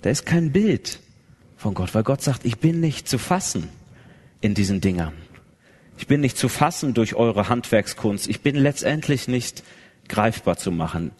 Da 0.01 0.09
ist 0.09 0.25
kein 0.25 0.51
Bild 0.51 0.99
von 1.57 1.73
Gott, 1.73 1.93
weil 1.93 2.03
Gott 2.03 2.21
sagt, 2.21 2.45
ich 2.45 2.59
bin 2.59 2.79
nicht 2.79 3.07
zu 3.07 3.17
fassen 3.17 3.67
in 4.39 4.53
diesen 4.53 4.79
Dingern. 4.79 5.13
Ich 5.97 6.07
bin 6.07 6.21
nicht 6.21 6.37
zu 6.37 6.47
fassen 6.47 6.93
durch 6.93 7.15
eure 7.15 7.49
Handwerkskunst. 7.49 8.29
Ich 8.29 8.41
bin 8.41 8.55
letztendlich 8.55 9.27
nicht 9.27 9.63
greifbar 10.07 10.57
zu 10.57 10.71
machen. 10.71 11.11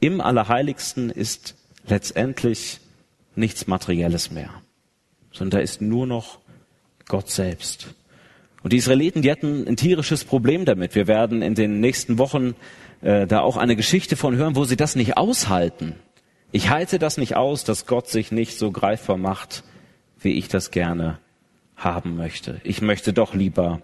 Im 0.00 0.22
Allerheiligsten 0.22 1.10
ist 1.10 1.54
letztendlich 1.86 2.80
nichts 3.36 3.66
Materielles 3.66 4.30
mehr, 4.30 4.50
sondern 5.32 5.58
da 5.58 5.62
ist 5.62 5.82
nur 5.82 6.06
noch 6.06 6.40
Gott 7.06 7.28
selbst. 7.30 7.94
Und 8.62 8.72
die 8.72 8.76
Israeliten, 8.76 9.22
die 9.22 9.30
hatten 9.30 9.66
ein 9.66 9.76
tierisches 9.76 10.24
Problem 10.24 10.64
damit. 10.64 10.94
Wir 10.94 11.06
werden 11.06 11.42
in 11.42 11.54
den 11.54 11.80
nächsten 11.80 12.18
Wochen 12.18 12.54
äh, 13.00 13.26
da 13.26 13.40
auch 13.40 13.56
eine 13.56 13.76
Geschichte 13.76 14.16
von 14.16 14.36
hören, 14.36 14.56
wo 14.56 14.64
sie 14.64 14.76
das 14.76 14.94
nicht 14.94 15.16
aushalten. 15.16 15.96
Ich 16.52 16.70
halte 16.70 16.98
das 16.98 17.16
nicht 17.16 17.34
aus, 17.36 17.64
dass 17.64 17.86
Gott 17.86 18.08
sich 18.08 18.30
nicht 18.30 18.58
so 18.58 18.70
greifbar 18.70 19.16
macht, 19.16 19.64
wie 20.20 20.32
ich 20.32 20.48
das 20.48 20.70
gerne 20.70 21.18
haben 21.76 22.16
möchte. 22.16 22.60
Ich 22.62 22.82
möchte 22.82 23.12
doch 23.12 23.34
lieber 23.34 23.80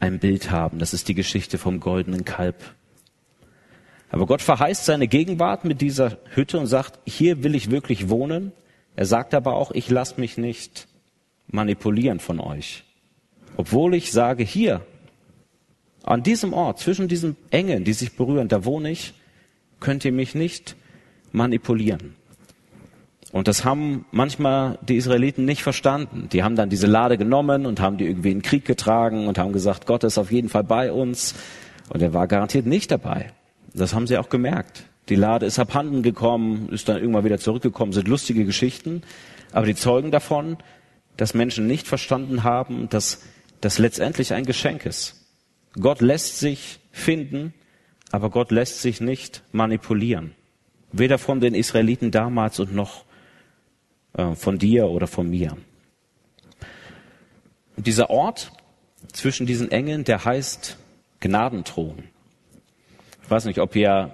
ein 0.00 0.18
Bild 0.18 0.50
haben. 0.50 0.78
Das 0.78 0.94
ist 0.94 1.08
die 1.08 1.14
Geschichte 1.14 1.58
vom 1.58 1.80
goldenen 1.80 2.24
Kalb. 2.24 2.56
Aber 4.10 4.26
Gott 4.26 4.42
verheißt 4.42 4.84
seine 4.84 5.06
Gegenwart 5.06 5.64
mit 5.64 5.80
dieser 5.80 6.18
Hütte 6.34 6.58
und 6.58 6.66
sagt, 6.66 6.98
hier 7.04 7.42
will 7.42 7.54
ich 7.54 7.70
wirklich 7.70 8.08
wohnen. 8.08 8.52
Er 8.96 9.06
sagt 9.06 9.34
aber 9.34 9.54
auch, 9.54 9.70
ich 9.70 9.90
lasse 9.90 10.18
mich 10.18 10.38
nicht 10.38 10.88
manipulieren 11.46 12.20
von 12.20 12.40
euch. 12.40 12.84
Obwohl 13.58 13.94
ich 13.94 14.12
sage, 14.12 14.44
hier, 14.44 14.82
an 16.04 16.22
diesem 16.22 16.52
Ort, 16.52 16.78
zwischen 16.78 17.08
diesen 17.08 17.36
Engen, 17.50 17.82
die 17.82 17.92
sich 17.92 18.16
berühren, 18.16 18.46
da 18.46 18.64
wohne 18.64 18.88
ich, 18.88 19.14
könnt 19.80 20.04
ihr 20.04 20.12
mich 20.12 20.36
nicht 20.36 20.76
manipulieren. 21.32 22.14
Und 23.32 23.48
das 23.48 23.64
haben 23.64 24.06
manchmal 24.12 24.78
die 24.80 24.94
Israeliten 24.94 25.44
nicht 25.44 25.64
verstanden. 25.64 26.28
Die 26.32 26.44
haben 26.44 26.54
dann 26.54 26.70
diese 26.70 26.86
Lade 26.86 27.18
genommen 27.18 27.66
und 27.66 27.80
haben 27.80 27.98
die 27.98 28.06
irgendwie 28.06 28.30
in 28.30 28.38
den 28.38 28.42
Krieg 28.42 28.64
getragen 28.64 29.26
und 29.26 29.38
haben 29.38 29.52
gesagt, 29.52 29.86
Gott 29.86 30.04
ist 30.04 30.18
auf 30.18 30.30
jeden 30.30 30.48
Fall 30.48 30.64
bei 30.64 30.92
uns. 30.92 31.34
Und 31.88 32.00
er 32.00 32.14
war 32.14 32.28
garantiert 32.28 32.64
nicht 32.64 32.92
dabei. 32.92 33.32
Das 33.74 33.92
haben 33.92 34.06
sie 34.06 34.18
auch 34.18 34.28
gemerkt. 34.28 34.84
Die 35.08 35.16
Lade 35.16 35.46
ist 35.46 35.58
abhanden 35.58 36.04
gekommen, 36.04 36.68
ist 36.70 36.88
dann 36.88 36.98
irgendwann 36.98 37.24
wieder 37.24 37.38
zurückgekommen, 37.38 37.92
sind 37.92 38.06
lustige 38.06 38.44
Geschichten. 38.44 39.02
Aber 39.50 39.66
die 39.66 39.74
Zeugen 39.74 40.12
davon, 40.12 40.58
dass 41.16 41.34
Menschen 41.34 41.66
nicht 41.66 41.88
verstanden 41.88 42.44
haben, 42.44 42.88
dass 42.88 43.20
das 43.60 43.78
letztendlich 43.78 44.32
ein 44.32 44.44
Geschenk 44.44 44.86
ist. 44.86 45.26
Gott 45.78 46.00
lässt 46.00 46.38
sich 46.38 46.80
finden, 46.92 47.54
aber 48.10 48.30
Gott 48.30 48.50
lässt 48.50 48.80
sich 48.80 49.00
nicht 49.00 49.42
manipulieren. 49.52 50.34
Weder 50.92 51.18
von 51.18 51.40
den 51.40 51.54
Israeliten 51.54 52.10
damals 52.10 52.58
und 52.60 52.74
noch 52.74 53.04
äh, 54.14 54.34
von 54.34 54.58
dir 54.58 54.88
oder 54.88 55.06
von 55.06 55.28
mir. 55.28 55.56
Und 57.76 57.86
dieser 57.86 58.10
Ort 58.10 58.52
zwischen 59.12 59.46
diesen 59.46 59.70
Engeln, 59.70 60.04
der 60.04 60.24
heißt 60.24 60.78
Gnadenthron. 61.20 62.04
Ich 63.22 63.30
weiß 63.30 63.44
nicht, 63.44 63.60
ob 63.60 63.76
ihr 63.76 64.12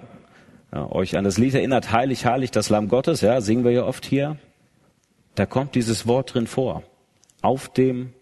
ja, 0.71 0.91
euch 0.91 1.17
an 1.17 1.23
das 1.23 1.37
Lied 1.37 1.53
erinnert, 1.53 1.91
heilig, 1.91 2.25
heilig, 2.25 2.51
das 2.51 2.69
Lamm 2.69 2.89
Gottes, 2.89 3.21
ja, 3.21 3.39
singen 3.41 3.63
wir 3.63 3.71
ja 3.71 3.83
oft 3.83 4.05
hier. 4.05 4.37
Da 5.35 5.45
kommt 5.45 5.75
dieses 5.75 6.05
Wort 6.05 6.33
drin 6.33 6.47
vor. 6.47 6.83
Auf 7.41 7.69
dem 7.69 8.13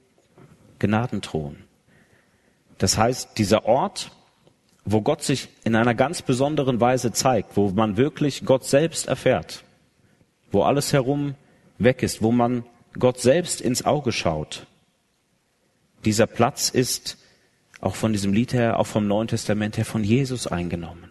Gnadenthron. 0.83 1.55
Das 2.77 2.97
heißt, 2.97 3.37
dieser 3.37 3.65
Ort, 3.65 4.11
wo 4.83 5.01
Gott 5.01 5.23
sich 5.23 5.47
in 5.63 5.75
einer 5.75 5.95
ganz 5.95 6.21
besonderen 6.21 6.81
Weise 6.81 7.13
zeigt, 7.13 7.55
wo 7.55 7.69
man 7.69 7.95
wirklich 7.95 8.43
Gott 8.43 8.65
selbst 8.65 9.07
erfährt, 9.07 9.63
wo 10.51 10.63
alles 10.63 10.91
herum 10.91 11.35
weg 11.77 12.03
ist, 12.03 12.21
wo 12.21 12.33
man 12.33 12.65
Gott 12.99 13.21
selbst 13.21 13.61
ins 13.61 13.85
Auge 13.85 14.11
schaut. 14.11 14.67
Dieser 16.03 16.27
Platz 16.27 16.69
ist 16.69 17.17
auch 17.79 17.95
von 17.95 18.11
diesem 18.11 18.33
Lied 18.33 18.53
her, 18.53 18.79
auch 18.79 18.87
vom 18.87 19.07
Neuen 19.07 19.29
Testament 19.29 19.77
her 19.77 19.85
von 19.85 20.03
Jesus 20.03 20.47
eingenommen. 20.47 21.09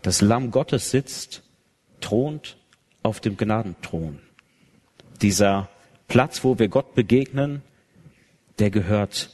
Das 0.00 0.22
Lamm 0.22 0.50
Gottes 0.50 0.90
sitzt, 0.90 1.42
thront 2.00 2.56
auf 3.02 3.20
dem 3.20 3.36
Gnadenthron. 3.36 4.20
Dieser 5.20 5.68
Platz, 6.08 6.44
wo 6.44 6.58
wir 6.58 6.68
Gott 6.68 6.94
begegnen, 6.94 7.62
der 8.58 8.70
gehört 8.70 9.30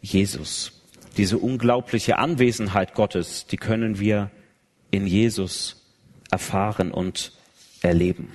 Jesus. 0.00 0.72
Diese 1.16 1.38
unglaubliche 1.38 2.18
Anwesenheit 2.18 2.94
Gottes, 2.94 3.46
die 3.46 3.56
können 3.56 3.98
wir 3.98 4.30
in 4.90 5.06
Jesus 5.06 5.86
erfahren 6.30 6.90
und 6.92 7.32
erleben. 7.82 8.32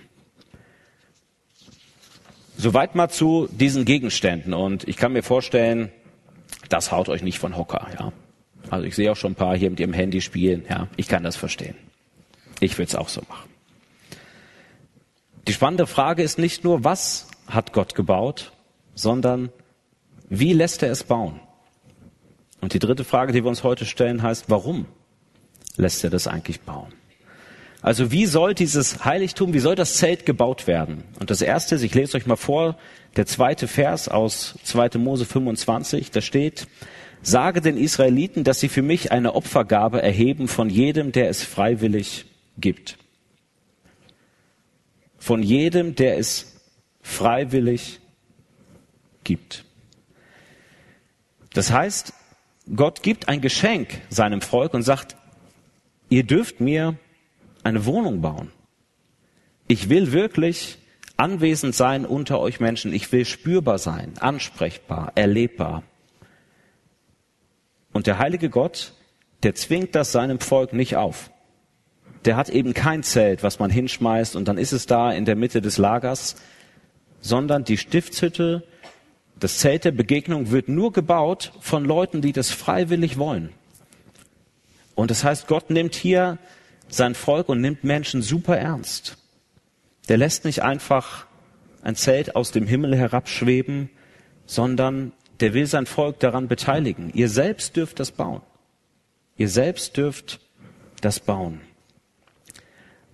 Soweit 2.57 2.95
mal 2.95 3.09
zu 3.09 3.47
diesen 3.51 3.85
Gegenständen. 3.85 4.53
Und 4.53 4.87
ich 4.87 4.97
kann 4.97 5.13
mir 5.13 5.23
vorstellen, 5.23 5.91
das 6.69 6.91
haut 6.91 7.09
euch 7.09 7.23
nicht 7.23 7.39
von 7.39 7.57
Hocker, 7.57 7.87
ja. 7.99 8.13
Also 8.69 8.85
ich 8.85 8.95
sehe 8.95 9.11
auch 9.11 9.15
schon 9.15 9.31
ein 9.31 9.35
paar 9.35 9.57
hier 9.57 9.69
mit 9.69 9.79
ihrem 9.79 9.93
Handy 9.93 10.21
spielen, 10.21 10.65
ja. 10.69 10.87
Ich 10.95 11.07
kann 11.07 11.23
das 11.23 11.35
verstehen. 11.35 11.75
Ich 12.59 12.77
würde 12.77 12.89
es 12.89 12.95
auch 12.95 13.09
so 13.09 13.21
machen. 13.27 13.49
Die 15.47 15.53
spannende 15.53 15.87
Frage 15.87 16.21
ist 16.21 16.37
nicht 16.37 16.63
nur, 16.63 16.83
was 16.83 17.27
hat 17.47 17.73
Gott 17.73 17.95
gebaut, 17.95 18.51
sondern 18.93 19.49
wie 20.31 20.53
lässt 20.53 20.81
er 20.81 20.91
es 20.91 21.03
bauen? 21.03 21.41
Und 22.61 22.73
die 22.73 22.79
dritte 22.79 23.03
Frage, 23.03 23.33
die 23.33 23.43
wir 23.43 23.49
uns 23.49 23.63
heute 23.63 23.85
stellen, 23.85 24.23
heißt, 24.23 24.45
warum 24.47 24.85
lässt 25.75 26.05
er 26.05 26.09
das 26.09 26.25
eigentlich 26.25 26.61
bauen? 26.61 26.93
Also 27.81 28.11
wie 28.13 28.25
soll 28.25 28.53
dieses 28.53 29.03
Heiligtum, 29.03 29.53
wie 29.53 29.59
soll 29.59 29.75
das 29.75 29.97
Zelt 29.97 30.25
gebaut 30.25 30.67
werden? 30.67 31.03
Und 31.19 31.31
das 31.31 31.41
erste 31.41 31.75
ist, 31.75 31.81
ich 31.81 31.93
lese 31.93 32.15
euch 32.15 32.27
mal 32.27 32.37
vor, 32.37 32.77
der 33.17 33.25
zweite 33.25 33.67
Vers 33.67 34.07
aus 34.07 34.55
2. 34.63 34.99
Mose 34.99 35.25
25, 35.25 36.11
da 36.11 36.21
steht, 36.21 36.65
sage 37.21 37.59
den 37.59 37.75
Israeliten, 37.75 38.45
dass 38.45 38.61
sie 38.61 38.69
für 38.69 38.83
mich 38.83 39.11
eine 39.11 39.35
Opfergabe 39.35 40.01
erheben 40.01 40.47
von 40.47 40.69
jedem, 40.69 41.11
der 41.11 41.27
es 41.27 41.43
freiwillig 41.43 42.25
gibt. 42.57 42.97
Von 45.17 45.43
jedem, 45.43 45.95
der 45.95 46.17
es 46.17 46.55
freiwillig 47.01 47.99
gibt. 49.25 49.65
Das 51.53 51.71
heißt, 51.71 52.13
Gott 52.75 53.03
gibt 53.03 53.27
ein 53.27 53.41
Geschenk 53.41 54.01
seinem 54.09 54.41
Volk 54.41 54.73
und 54.73 54.83
sagt, 54.83 55.15
ihr 56.09 56.23
dürft 56.23 56.59
mir 56.59 56.97
eine 57.63 57.85
Wohnung 57.85 58.21
bauen. 58.21 58.51
Ich 59.67 59.89
will 59.89 60.11
wirklich 60.11 60.77
anwesend 61.17 61.75
sein 61.75 62.05
unter 62.05 62.39
euch 62.39 62.59
Menschen. 62.59 62.93
Ich 62.93 63.11
will 63.11 63.25
spürbar 63.25 63.77
sein, 63.77 64.13
ansprechbar, 64.19 65.11
erlebbar. 65.15 65.83
Und 67.93 68.07
der 68.07 68.17
heilige 68.17 68.49
Gott, 68.49 68.93
der 69.43 69.55
zwingt 69.55 69.95
das 69.95 70.11
seinem 70.11 70.39
Volk 70.39 70.73
nicht 70.73 70.95
auf. 70.95 71.31
Der 72.25 72.35
hat 72.35 72.49
eben 72.49 72.73
kein 72.73 73.03
Zelt, 73.03 73.43
was 73.43 73.59
man 73.59 73.71
hinschmeißt 73.71 74.35
und 74.35 74.47
dann 74.47 74.57
ist 74.57 74.71
es 74.71 74.85
da 74.85 75.11
in 75.11 75.25
der 75.25 75.35
Mitte 75.35 75.61
des 75.61 75.77
Lagers, 75.77 76.35
sondern 77.19 77.63
die 77.63 77.77
Stiftshütte, 77.77 78.63
das 79.41 79.57
Zelt 79.57 79.85
der 79.85 79.91
Begegnung 79.91 80.51
wird 80.51 80.69
nur 80.69 80.93
gebaut 80.93 81.51
von 81.61 81.83
Leuten, 81.83 82.21
die 82.21 82.31
das 82.31 82.51
freiwillig 82.51 83.17
wollen. 83.17 83.49
Und 84.93 85.09
das 85.09 85.23
heißt, 85.23 85.47
Gott 85.47 85.71
nimmt 85.71 85.95
hier 85.95 86.37
sein 86.89 87.15
Volk 87.15 87.49
und 87.49 87.59
nimmt 87.59 87.83
Menschen 87.83 88.21
super 88.21 88.55
ernst. 88.55 89.17
Der 90.09 90.17
lässt 90.17 90.45
nicht 90.45 90.61
einfach 90.61 91.25
ein 91.81 91.95
Zelt 91.95 92.35
aus 92.35 92.51
dem 92.51 92.67
Himmel 92.67 92.95
herabschweben, 92.95 93.89
sondern 94.45 95.11
der 95.39 95.55
will 95.55 95.65
sein 95.65 95.87
Volk 95.87 96.19
daran 96.19 96.47
beteiligen. 96.47 97.11
Ihr 97.15 97.27
selbst 97.27 97.75
dürft 97.75 97.99
das 97.99 98.11
bauen. 98.11 98.41
Ihr 99.37 99.49
selbst 99.49 99.97
dürft 99.97 100.39
das 101.01 101.19
bauen. 101.19 101.61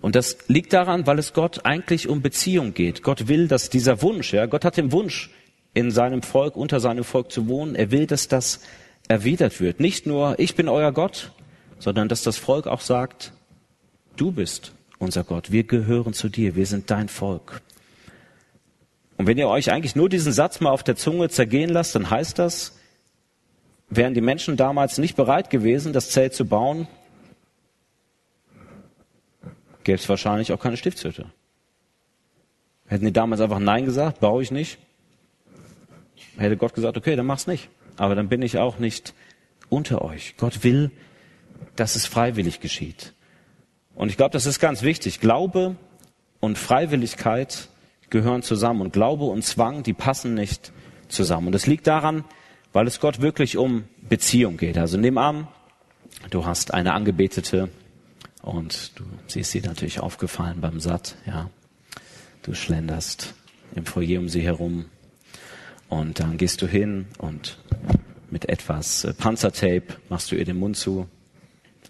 Und 0.02 0.14
das 0.14 0.36
liegt 0.48 0.74
daran, 0.74 1.06
weil 1.06 1.18
es 1.18 1.32
Gott 1.32 1.64
eigentlich 1.64 2.06
um 2.06 2.20
Beziehung 2.20 2.74
geht. 2.74 3.02
Gott 3.02 3.28
will, 3.28 3.48
dass 3.48 3.70
dieser 3.70 4.02
Wunsch, 4.02 4.34
ja, 4.34 4.44
Gott 4.44 4.66
hat 4.66 4.76
den 4.76 4.92
Wunsch, 4.92 5.30
in 5.78 5.92
seinem 5.92 6.22
Volk, 6.22 6.56
unter 6.56 6.80
seinem 6.80 7.04
Volk 7.04 7.30
zu 7.30 7.46
wohnen. 7.46 7.76
Er 7.76 7.92
will, 7.92 8.08
dass 8.08 8.26
das 8.26 8.60
erwidert 9.06 9.60
wird. 9.60 9.78
Nicht 9.78 10.06
nur, 10.06 10.36
ich 10.40 10.56
bin 10.56 10.68
euer 10.68 10.90
Gott, 10.90 11.30
sondern 11.78 12.08
dass 12.08 12.24
das 12.24 12.36
Volk 12.36 12.66
auch 12.66 12.80
sagt, 12.80 13.32
du 14.16 14.32
bist 14.32 14.72
unser 14.98 15.22
Gott. 15.22 15.52
Wir 15.52 15.62
gehören 15.62 16.14
zu 16.14 16.28
dir. 16.28 16.56
Wir 16.56 16.66
sind 16.66 16.90
dein 16.90 17.08
Volk. 17.08 17.62
Und 19.18 19.28
wenn 19.28 19.38
ihr 19.38 19.46
euch 19.46 19.70
eigentlich 19.70 19.94
nur 19.94 20.08
diesen 20.08 20.32
Satz 20.32 20.58
mal 20.58 20.70
auf 20.70 20.82
der 20.82 20.96
Zunge 20.96 21.28
zergehen 21.28 21.70
lasst, 21.70 21.94
dann 21.94 22.10
heißt 22.10 22.40
das, 22.40 22.76
wären 23.88 24.14
die 24.14 24.20
Menschen 24.20 24.56
damals 24.56 24.98
nicht 24.98 25.14
bereit 25.14 25.48
gewesen, 25.48 25.92
das 25.92 26.10
Zelt 26.10 26.34
zu 26.34 26.44
bauen, 26.44 26.88
gäbe 29.84 29.98
es 29.98 30.08
wahrscheinlich 30.08 30.52
auch 30.52 30.60
keine 30.60 30.76
Stiftshütte. 30.76 31.26
Hätten 32.86 33.04
die 33.04 33.12
damals 33.12 33.40
einfach 33.40 33.60
Nein 33.60 33.84
gesagt, 33.84 34.18
baue 34.18 34.42
ich 34.42 34.50
nicht, 34.50 34.78
hätte 36.38 36.56
Gott 36.56 36.74
gesagt, 36.74 36.96
okay, 36.96 37.16
dann 37.16 37.26
mach's 37.26 37.46
nicht. 37.46 37.68
Aber 37.96 38.14
dann 38.14 38.28
bin 38.28 38.42
ich 38.42 38.58
auch 38.58 38.78
nicht 38.78 39.14
unter 39.68 40.02
euch. 40.02 40.34
Gott 40.36 40.64
will, 40.64 40.90
dass 41.76 41.96
es 41.96 42.06
freiwillig 42.06 42.60
geschieht. 42.60 43.12
Und 43.94 44.10
ich 44.10 44.16
glaube, 44.16 44.32
das 44.32 44.46
ist 44.46 44.60
ganz 44.60 44.82
wichtig. 44.82 45.20
Glaube 45.20 45.76
und 46.40 46.56
Freiwilligkeit 46.56 47.68
gehören 48.10 48.42
zusammen. 48.42 48.80
Und 48.80 48.92
Glaube 48.92 49.24
und 49.24 49.42
Zwang, 49.44 49.82
die 49.82 49.92
passen 49.92 50.34
nicht 50.34 50.72
zusammen. 51.08 51.48
Und 51.48 51.52
das 51.52 51.66
liegt 51.66 51.86
daran, 51.86 52.24
weil 52.72 52.86
es 52.86 53.00
Gott 53.00 53.20
wirklich 53.20 53.56
um 53.56 53.84
Beziehung 54.08 54.56
geht. 54.56 54.78
Also 54.78 54.98
nimm 54.98 55.18
an, 55.18 55.48
du 56.30 56.46
hast 56.46 56.72
eine 56.72 56.92
Angebetete 56.92 57.68
und 58.42 58.98
du 58.98 59.04
siehst 59.26 59.50
sie 59.50 59.60
natürlich 59.60 60.00
aufgefallen 60.00 60.60
beim 60.60 60.80
Satt, 60.80 61.16
ja. 61.26 61.50
Du 62.42 62.54
schlenderst 62.54 63.34
im 63.74 63.84
Foyer 63.84 64.20
um 64.20 64.28
sie 64.28 64.40
herum 64.42 64.86
und 65.88 66.20
dann 66.20 66.36
gehst 66.36 66.62
du 66.62 66.66
hin 66.66 67.06
und 67.18 67.58
mit 68.30 68.48
etwas 68.48 69.04
äh, 69.04 69.14
Panzertape 69.14 69.84
machst 70.08 70.30
du 70.30 70.36
ihr 70.36 70.44
den 70.44 70.58
Mund 70.58 70.76
zu, 70.76 71.08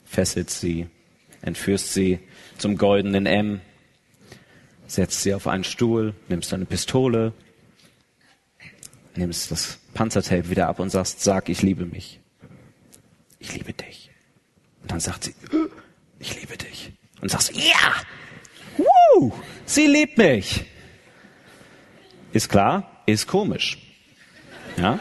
fesselst 0.04 0.60
sie, 0.60 0.88
entführst 1.42 1.94
sie 1.94 2.20
zum 2.58 2.76
goldenen 2.76 3.26
M, 3.26 3.60
setzt 4.86 5.22
sie 5.22 5.34
auf 5.34 5.46
einen 5.46 5.64
Stuhl, 5.64 6.14
nimmst 6.28 6.52
eine 6.54 6.64
Pistole, 6.64 7.32
nimmst 9.16 9.50
das 9.50 9.78
Panzertape 9.94 10.48
wieder 10.48 10.68
ab 10.68 10.78
und 10.78 10.90
sagst, 10.90 11.20
sag, 11.20 11.48
ich 11.48 11.62
liebe 11.62 11.84
mich. 11.86 12.20
Ich 13.40 13.54
liebe 13.54 13.72
dich. 13.72 14.10
Und 14.82 14.92
dann 14.92 15.00
sagt 15.00 15.24
sie, 15.24 15.34
ich 16.18 16.40
liebe 16.40 16.56
dich. 16.56 16.92
Und 17.20 17.30
sagst, 17.30 17.52
ja, 17.54 17.94
Woo, 18.78 19.32
sie 19.66 19.86
liebt 19.86 20.18
mich. 20.18 20.64
Ist 22.32 22.48
klar, 22.48 23.02
ist 23.06 23.26
komisch. 23.26 23.87
Ja? 24.78 24.98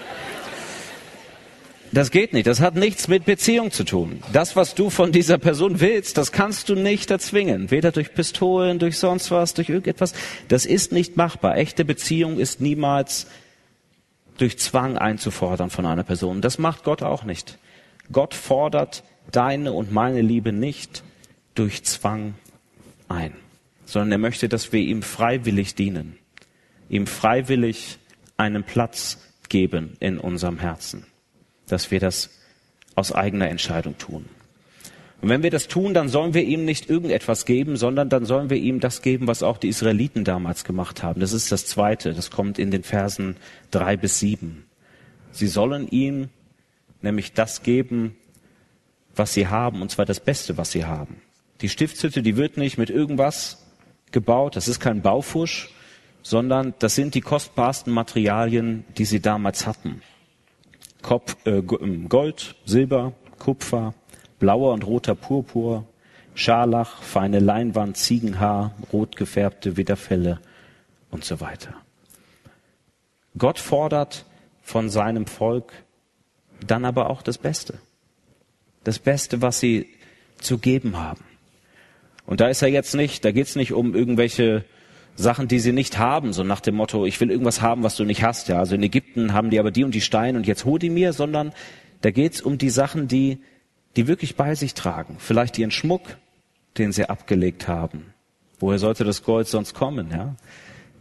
Das 1.91 2.11
geht 2.11 2.33
nicht. 2.33 2.47
Das 2.47 2.59
hat 2.59 2.75
nichts 2.75 3.07
mit 3.07 3.25
Beziehung 3.25 3.71
zu 3.71 3.83
tun. 3.83 4.21
Das, 4.33 4.55
was 4.55 4.75
du 4.75 4.89
von 4.89 5.11
dieser 5.11 5.37
Person 5.37 5.79
willst, 5.79 6.17
das 6.17 6.31
kannst 6.31 6.69
du 6.69 6.75
nicht 6.75 7.11
erzwingen. 7.11 7.71
Weder 7.71 7.91
durch 7.91 8.13
Pistolen, 8.13 8.79
durch 8.79 8.97
sonst 8.97 9.31
was, 9.31 9.53
durch 9.53 9.69
irgendetwas. 9.69 10.13
Das 10.47 10.65
ist 10.65 10.91
nicht 10.91 11.15
machbar. 11.15 11.57
Echte 11.57 11.85
Beziehung 11.85 12.39
ist 12.39 12.59
niemals 12.59 13.27
durch 14.37 14.59
Zwang 14.59 14.97
einzufordern 14.97 15.69
von 15.69 15.85
einer 15.85 16.03
Person. 16.03 16.41
Das 16.41 16.59
macht 16.59 16.83
Gott 16.83 17.03
auch 17.03 17.23
nicht. 17.23 17.57
Gott 18.11 18.33
fordert 18.33 19.03
deine 19.31 19.73
und 19.73 19.91
meine 19.91 20.21
Liebe 20.21 20.51
nicht 20.51 21.03
durch 21.55 21.83
Zwang 21.83 22.35
ein, 23.09 23.33
sondern 23.85 24.11
er 24.13 24.17
möchte, 24.19 24.47
dass 24.47 24.71
wir 24.71 24.79
ihm 24.79 25.01
freiwillig 25.01 25.75
dienen, 25.75 26.17
ihm 26.89 27.07
freiwillig 27.07 27.97
einen 28.37 28.63
Platz 28.63 29.17
geben 29.49 29.95
in 29.99 30.17
unserem 30.17 30.59
Herzen, 30.59 31.05
dass 31.67 31.91
wir 31.91 31.99
das 31.99 32.29
aus 32.95 33.11
eigener 33.11 33.49
Entscheidung 33.49 33.97
tun. 33.97 34.25
Und 35.19 35.29
wenn 35.29 35.41
wir 35.41 35.49
das 35.49 35.67
tun, 35.67 35.93
dann 35.93 36.09
sollen 36.09 36.33
wir 36.33 36.43
ihm 36.43 36.63
nicht 36.63 36.89
irgendetwas 36.89 37.45
geben, 37.45 37.75
sondern 37.75 38.09
dann 38.09 38.25
sollen 38.25 38.49
wir 38.49 38.57
ihm 38.57 38.79
das 38.79 39.01
geben, 39.01 39.25
was 39.25 39.41
auch 39.41 39.57
die 39.57 39.69
Israeliten 39.69 40.23
damals 40.23 40.63
gemacht 40.63 41.01
haben. 41.01 41.19
Das 41.19 41.33
ist 41.33 41.51
das 41.51 41.65
Zweite, 41.65 42.13
das 42.13 42.29
kommt 42.29 42.59
in 42.59 42.69
den 42.69 42.83
Versen 42.83 43.35
drei 43.71 43.97
bis 43.97 44.19
sieben. 44.19 44.65
Sie 45.31 45.47
sollen 45.47 45.87
ihm 45.87 46.29
nämlich 47.01 47.33
das 47.33 47.63
geben, 47.63 48.15
was 49.15 49.33
sie 49.33 49.47
haben, 49.47 49.81
und 49.81 49.89
zwar 49.89 50.05
das 50.05 50.19
Beste, 50.19 50.57
was 50.57 50.71
sie 50.71 50.85
haben. 50.85 51.21
Die 51.61 51.69
Stiftshütte, 51.69 52.21
die 52.21 52.37
wird 52.37 52.57
nicht 52.57 52.77
mit 52.77 52.91
irgendwas 52.91 53.65
gebaut, 54.11 54.55
das 54.55 54.67
ist 54.67 54.79
kein 54.79 55.01
Baufusch, 55.01 55.71
sondern 56.29 56.73
das 56.79 56.95
sind 56.95 57.15
die 57.15 57.21
kostbarsten 57.21 57.93
Materialien, 57.93 58.83
die 58.97 59.05
sie 59.05 59.21
damals 59.21 59.65
hatten. 59.65 60.01
Kopf, 61.01 61.37
äh, 61.45 61.59
ähm, 61.59 62.09
Gold, 62.09 62.55
Silber, 62.65 63.13
Kupfer, 63.39 63.93
blauer 64.37 64.73
und 64.73 64.85
roter 64.85 65.15
Purpur, 65.15 65.85
Scharlach, 66.35 67.01
feine 67.01 67.39
Leinwand, 67.39 67.95
Ziegenhaar, 67.95 68.73
rot 68.91 69.15
gefärbte 69.15 69.77
Widderfelle 69.77 70.41
und 71.11 71.23
so 71.23 71.39
weiter. 71.39 71.73
Gott 73.37 73.57
fordert 73.57 74.25
von 74.63 74.89
seinem 74.89 75.27
Volk 75.27 75.71
dann 76.65 76.83
aber 76.83 77.09
auch 77.09 77.21
das 77.21 77.37
Beste. 77.37 77.79
Das 78.83 78.99
Beste, 78.99 79.41
was 79.41 79.61
sie 79.61 79.87
zu 80.39 80.57
geben 80.57 80.97
haben. 80.97 81.23
Und 82.25 82.41
da 82.41 82.49
ist 82.49 82.61
er 82.63 82.67
jetzt 82.67 82.95
nicht, 82.95 83.23
da 83.23 83.31
geht 83.31 83.47
es 83.47 83.55
nicht 83.55 83.71
um 83.71 83.95
irgendwelche 83.95 84.65
Sachen, 85.17 85.47
die 85.47 85.59
sie 85.59 85.73
nicht 85.73 85.97
haben, 85.97 86.31
so 86.31 86.43
nach 86.43 86.61
dem 86.61 86.75
Motto, 86.75 87.05
ich 87.05 87.19
will 87.19 87.31
irgendwas 87.31 87.61
haben, 87.61 87.81
was 87.81 87.95
du 87.95 88.05
nicht 88.05 88.21
hast. 88.21 88.47
Ja, 88.49 88.59
also 88.59 88.75
in 88.75 88.83
Ägypten 88.83 89.33
haben 89.33 89.49
die 89.49 89.59
aber 89.59 89.71
die 89.71 89.83
und 89.83 89.95
die 89.95 90.01
Steine 90.01 90.37
und 90.37 90.45
jetzt 90.45 90.63
hol 90.63 90.77
die 90.77 90.91
mir, 90.91 91.11
sondern 91.11 91.53
da 92.01 92.11
geht 92.11 92.35
es 92.35 92.41
um 92.41 92.59
die 92.59 92.69
Sachen, 92.69 93.07
die 93.07 93.39
die 93.95 94.07
wirklich 94.07 94.35
bei 94.35 94.53
sich 94.53 94.75
tragen. 94.75 95.15
Vielleicht 95.17 95.57
ihren 95.57 95.71
Schmuck, 95.71 96.03
den 96.77 96.91
sie 96.91 97.09
abgelegt 97.09 97.67
haben. 97.67 98.13
Woher 98.59 98.77
sollte 98.77 99.03
das 99.03 99.23
Gold 99.23 99.47
sonst 99.47 99.73
kommen? 99.73 100.11
Ja, 100.11 100.35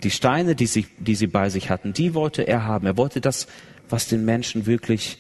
die 0.03 0.11
Steine, 0.11 0.55
die 0.55 0.67
sie, 0.67 0.87
die 0.99 1.15
sie 1.15 1.27
bei 1.27 1.51
sich 1.51 1.69
hatten, 1.69 1.93
die 1.93 2.15
wollte 2.15 2.43
er 2.43 2.65
haben. 2.65 2.87
Er 2.87 2.97
wollte 2.97 3.21
das, 3.21 3.49
was 3.91 4.09
den 4.09 4.25
Menschen 4.25 4.65
wirklich 4.65 5.19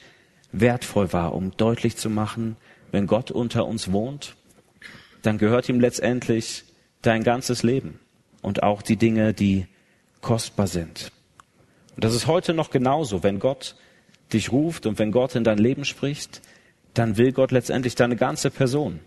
wertvoll 0.52 1.12
war, 1.12 1.34
um 1.34 1.54
deutlich 1.54 1.98
zu 1.98 2.08
machen, 2.08 2.56
wenn 2.92 3.06
Gott 3.06 3.30
unter 3.30 3.66
uns 3.66 3.92
wohnt, 3.92 4.36
dann 5.20 5.36
gehört 5.36 5.68
ihm 5.68 5.80
letztendlich 5.80 6.64
dein 7.02 7.24
ganzes 7.24 7.62
Leben 7.62 8.00
und 8.42 8.62
auch 8.62 8.82
die 8.82 8.96
Dinge, 8.96 9.34
die 9.34 9.66
kostbar 10.20 10.66
sind. 10.66 11.12
Und 11.94 12.04
das 12.04 12.14
ist 12.14 12.26
heute 12.26 12.54
noch 12.54 12.70
genauso. 12.70 13.22
Wenn 13.22 13.38
Gott 13.38 13.76
dich 14.32 14.52
ruft 14.52 14.86
und 14.86 14.98
wenn 14.98 15.12
Gott 15.12 15.34
in 15.34 15.44
dein 15.44 15.58
Leben 15.58 15.84
spricht, 15.84 16.42
dann 16.94 17.16
will 17.16 17.32
Gott 17.32 17.52
letztendlich 17.52 17.94
deine 17.94 18.16
ganze 18.16 18.50
Person. 18.50 19.00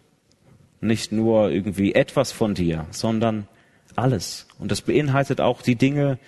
Nicht 0.81 1.11
nur 1.11 1.51
irgendwie 1.51 1.93
etwas 1.93 2.31
von 2.31 2.53
dir, 2.53 2.85
sondern 2.91 3.47
alles. 3.95 4.47
Und 4.59 4.71
das 4.71 4.81
beinhaltet 4.81 5.41
auch 5.41 5.61
die 5.61 5.75
Dinge, 5.75 6.19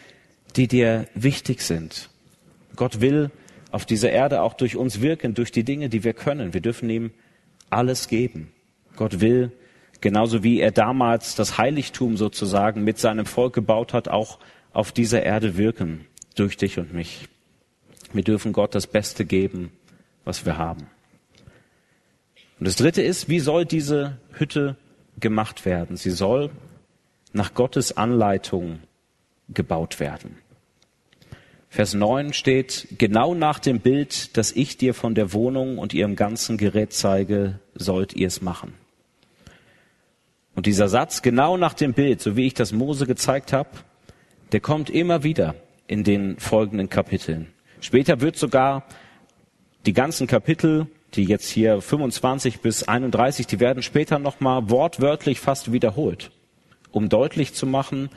die 0.55 0.67
dir 0.67 1.07
wichtig 1.13 1.61
sind. 1.61 2.09
Gott 2.75 3.01
will 3.01 3.31
auf 3.71 3.85
dieser 3.85 4.11
Erde 4.11 4.41
auch 4.41 4.53
durch 4.53 4.75
uns 4.75 5.01
wirken, 5.01 5.33
durch 5.33 5.51
die 5.51 5.63
Dinge, 5.63 5.89
die 5.89 6.03
wir 6.03 6.13
können. 6.13 6.53
Wir 6.53 6.61
dürfen 6.61 6.89
ihm 6.89 7.11
alles 7.69 8.07
geben. 8.07 8.51
Gott 8.97 9.21
will 9.21 9.51
genauso 10.01 10.43
wie 10.43 10.59
er 10.59 10.71
damals 10.71 11.35
das 11.35 11.57
Heiligtum 11.57 12.17
sozusagen 12.17 12.83
mit 12.83 12.97
seinem 12.97 13.25
Volk 13.25 13.53
gebaut 13.53 13.93
hat, 13.93 14.07
auch 14.07 14.39
auf 14.73 14.91
dieser 14.91 15.23
Erde 15.23 15.57
wirken, 15.57 16.05
durch 16.35 16.57
dich 16.57 16.79
und 16.79 16.93
mich. 16.93 17.27
Wir 18.13 18.23
dürfen 18.23 18.53
Gott 18.53 18.75
das 18.75 18.87
Beste 18.87 19.25
geben, 19.25 19.71
was 20.25 20.45
wir 20.45 20.57
haben. 20.57 20.87
Und 22.59 22.67
das 22.67 22.75
Dritte 22.75 23.01
ist, 23.01 23.29
wie 23.29 23.39
soll 23.39 23.65
diese 23.65 24.17
Hütte 24.33 24.75
gemacht 25.19 25.65
werden? 25.65 25.97
Sie 25.97 26.11
soll 26.11 26.51
nach 27.33 27.53
Gottes 27.53 27.95
Anleitung 27.97 28.79
gebaut 29.49 29.99
werden. 29.99 30.37
Vers 31.69 31.93
9 31.93 32.33
steht, 32.33 32.87
genau 32.97 33.33
nach 33.33 33.57
dem 33.57 33.79
Bild, 33.79 34.35
das 34.35 34.51
ich 34.51 34.77
dir 34.77 34.93
von 34.93 35.15
der 35.15 35.31
Wohnung 35.31 35.77
und 35.77 35.93
ihrem 35.93 36.17
ganzen 36.17 36.57
Gerät 36.57 36.91
zeige, 36.91 37.59
sollt 37.75 38.13
ihr 38.13 38.27
es 38.27 38.41
machen. 38.41 38.73
Und 40.61 40.67
dieser 40.67 40.89
Satz, 40.89 41.23
genau 41.23 41.57
nach 41.57 41.73
dem 41.73 41.93
Bild, 41.93 42.21
so 42.21 42.35
wie 42.35 42.45
ich 42.45 42.53
das 42.53 42.71
Mose 42.71 43.07
gezeigt 43.07 43.51
habe, 43.51 43.69
der 44.51 44.59
kommt 44.59 44.91
immer 44.91 45.23
wieder 45.23 45.55
in 45.87 46.03
den 46.03 46.37
folgenden 46.37 46.87
Kapiteln. 46.87 47.47
Später 47.79 48.21
wird 48.21 48.37
sogar 48.37 48.85
die 49.87 49.93
ganzen 49.93 50.27
Kapitel, 50.27 50.85
die 51.15 51.23
jetzt 51.23 51.49
hier 51.49 51.81
25 51.81 52.59
bis 52.59 52.83
31, 52.83 53.47
die 53.47 53.59
werden 53.59 53.81
später 53.81 54.19
nochmal 54.19 54.69
wortwörtlich 54.69 55.39
fast 55.39 55.71
wiederholt, 55.71 56.29
um 56.91 57.09
deutlich 57.09 57.55
zu 57.55 57.65
machen, 57.65 58.11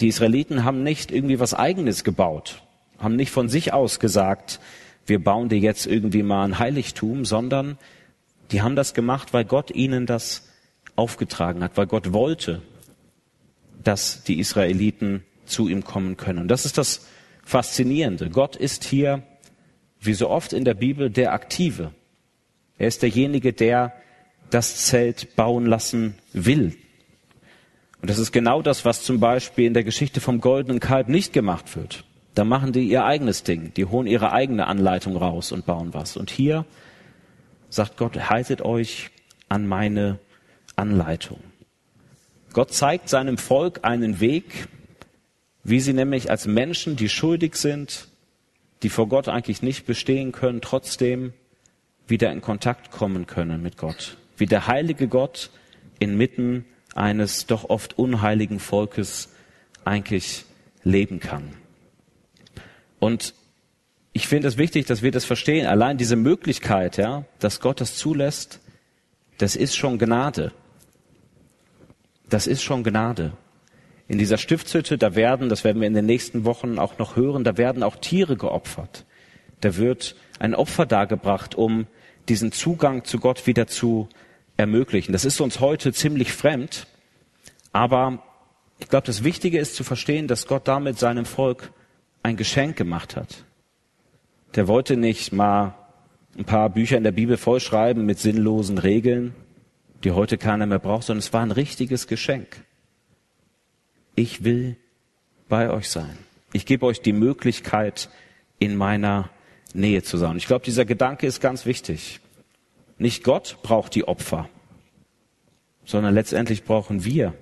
die 0.00 0.08
Israeliten 0.08 0.64
haben 0.64 0.82
nicht 0.82 1.12
irgendwie 1.12 1.38
was 1.38 1.52
Eigenes 1.52 2.02
gebaut, 2.02 2.62
haben 2.98 3.14
nicht 3.14 3.30
von 3.30 3.50
sich 3.50 3.74
aus 3.74 4.00
gesagt, 4.00 4.58
wir 5.04 5.22
bauen 5.22 5.50
dir 5.50 5.58
jetzt 5.58 5.84
irgendwie 5.86 6.22
mal 6.22 6.46
ein 6.46 6.58
Heiligtum, 6.58 7.26
sondern 7.26 7.76
die 8.52 8.62
haben 8.62 8.74
das 8.74 8.94
gemacht, 8.94 9.34
weil 9.34 9.44
Gott 9.44 9.70
ihnen 9.70 10.06
das 10.06 10.47
aufgetragen 10.98 11.62
hat, 11.62 11.76
weil 11.76 11.86
Gott 11.86 12.12
wollte, 12.12 12.62
dass 13.82 14.24
die 14.24 14.38
Israeliten 14.38 15.22
zu 15.46 15.68
ihm 15.68 15.84
kommen 15.84 16.16
können. 16.16 16.40
Und 16.40 16.48
das 16.48 16.64
ist 16.66 16.78
das 16.78 17.06
Faszinierende. 17.44 18.28
Gott 18.28 18.56
ist 18.56 18.84
hier, 18.84 19.22
wie 20.00 20.12
so 20.12 20.28
oft 20.28 20.52
in 20.52 20.64
der 20.64 20.74
Bibel, 20.74 21.08
der 21.08 21.32
Aktive. 21.32 21.92
Er 22.76 22.88
ist 22.88 23.02
derjenige, 23.02 23.52
der 23.52 23.94
das 24.50 24.86
Zelt 24.86 25.34
bauen 25.34 25.64
lassen 25.64 26.14
will. 26.32 26.76
Und 28.00 28.10
das 28.10 28.18
ist 28.18 28.32
genau 28.32 28.62
das, 28.62 28.84
was 28.84 29.02
zum 29.02 29.18
Beispiel 29.18 29.66
in 29.66 29.74
der 29.74 29.84
Geschichte 29.84 30.20
vom 30.20 30.40
goldenen 30.40 30.78
Kalb 30.78 31.08
nicht 31.08 31.32
gemacht 31.32 31.74
wird. 31.74 32.04
Da 32.34 32.44
machen 32.44 32.72
die 32.72 32.88
ihr 32.88 33.04
eigenes 33.04 33.42
Ding. 33.42 33.72
Die 33.74 33.86
holen 33.86 34.06
ihre 34.06 34.32
eigene 34.32 34.66
Anleitung 34.66 35.16
raus 35.16 35.50
und 35.50 35.66
bauen 35.66 35.94
was. 35.94 36.16
Und 36.16 36.30
hier 36.30 36.66
sagt 37.68 37.96
Gott, 37.96 38.30
haltet 38.30 38.62
euch 38.62 39.10
an 39.48 39.66
meine 39.66 40.18
Anleitung. 40.78 41.40
Gott 42.52 42.72
zeigt 42.72 43.08
seinem 43.08 43.38
Volk 43.38 43.80
einen 43.82 44.20
Weg, 44.20 44.68
wie 45.64 45.80
sie 45.80 45.92
nämlich 45.92 46.30
als 46.30 46.46
Menschen, 46.46 46.96
die 46.96 47.08
schuldig 47.08 47.56
sind, 47.56 48.08
die 48.82 48.88
vor 48.88 49.08
Gott 49.08 49.28
eigentlich 49.28 49.62
nicht 49.62 49.86
bestehen 49.86 50.32
können, 50.32 50.60
trotzdem 50.60 51.32
wieder 52.06 52.32
in 52.32 52.40
Kontakt 52.40 52.90
kommen 52.90 53.26
können 53.26 53.62
mit 53.62 53.76
Gott. 53.76 54.16
Wie 54.36 54.46
der 54.46 54.66
heilige 54.66 55.08
Gott 55.08 55.50
inmitten 55.98 56.64
eines 56.94 57.46
doch 57.46 57.68
oft 57.68 57.98
unheiligen 57.98 58.60
Volkes 58.60 59.28
eigentlich 59.84 60.44
leben 60.84 61.20
kann. 61.20 61.54
Und 62.98 63.34
ich 64.12 64.26
finde 64.26 64.48
es 64.48 64.56
wichtig, 64.56 64.86
dass 64.86 65.02
wir 65.02 65.12
das 65.12 65.24
verstehen. 65.24 65.66
Allein 65.66 65.98
diese 65.98 66.16
Möglichkeit, 66.16 66.96
ja, 66.96 67.24
dass 67.38 67.60
Gott 67.60 67.80
das 67.80 67.96
zulässt, 67.96 68.60
das 69.38 69.54
ist 69.54 69.76
schon 69.76 69.98
Gnade. 69.98 70.52
Das 72.28 72.46
ist 72.46 72.62
schon 72.62 72.84
Gnade. 72.84 73.32
In 74.06 74.18
dieser 74.18 74.38
Stiftshütte, 74.38 74.96
da 74.98 75.14
werden, 75.14 75.48
das 75.48 75.64
werden 75.64 75.80
wir 75.80 75.86
in 75.86 75.94
den 75.94 76.06
nächsten 76.06 76.44
Wochen 76.44 76.78
auch 76.78 76.98
noch 76.98 77.16
hören, 77.16 77.44
da 77.44 77.56
werden 77.56 77.82
auch 77.82 77.96
Tiere 77.96 78.36
geopfert. 78.36 79.04
Da 79.60 79.76
wird 79.76 80.16
ein 80.38 80.54
Opfer 80.54 80.86
dargebracht, 80.86 81.54
um 81.54 81.86
diesen 82.28 82.52
Zugang 82.52 83.04
zu 83.04 83.18
Gott 83.18 83.46
wieder 83.46 83.66
zu 83.66 84.08
ermöglichen. 84.56 85.12
Das 85.12 85.24
ist 85.24 85.40
uns 85.40 85.60
heute 85.60 85.92
ziemlich 85.92 86.32
fremd, 86.32 86.86
aber 87.72 88.22
ich 88.78 88.88
glaube, 88.88 89.06
das 89.06 89.24
Wichtige 89.24 89.58
ist 89.58 89.74
zu 89.74 89.84
verstehen, 89.84 90.26
dass 90.26 90.46
Gott 90.46 90.68
damit 90.68 90.98
seinem 90.98 91.24
Volk 91.24 91.72
ein 92.22 92.36
Geschenk 92.36 92.76
gemacht 92.76 93.16
hat. 93.16 93.44
Der 94.54 94.68
wollte 94.68 94.96
nicht 94.96 95.32
mal 95.32 95.74
ein 96.36 96.44
paar 96.44 96.70
Bücher 96.70 96.96
in 96.96 97.04
der 97.04 97.12
Bibel 97.12 97.36
vollschreiben 97.36 98.06
mit 98.06 98.18
sinnlosen 98.18 98.78
Regeln, 98.78 99.34
die 100.04 100.12
heute 100.12 100.38
keiner 100.38 100.66
mehr 100.66 100.78
braucht, 100.78 101.04
sondern 101.04 101.20
es 101.20 101.32
war 101.32 101.42
ein 101.42 101.50
richtiges 101.50 102.06
Geschenk. 102.06 102.64
Ich 104.14 104.44
will 104.44 104.76
bei 105.48 105.70
euch 105.70 105.88
sein. 105.88 106.18
Ich 106.52 106.66
gebe 106.66 106.86
euch 106.86 107.00
die 107.00 107.12
Möglichkeit, 107.12 108.08
in 108.58 108.76
meiner 108.76 109.30
Nähe 109.74 110.02
zu 110.02 110.16
sein. 110.16 110.36
Ich 110.36 110.46
glaube, 110.46 110.64
dieser 110.64 110.84
Gedanke 110.84 111.26
ist 111.26 111.40
ganz 111.40 111.66
wichtig. 111.66 112.20
Nicht 112.98 113.22
Gott 113.22 113.58
braucht 113.62 113.94
die 113.94 114.06
Opfer, 114.06 114.48
sondern 115.84 116.14
letztendlich 116.14 116.64
brauchen 116.64 117.04
wir 117.04 117.34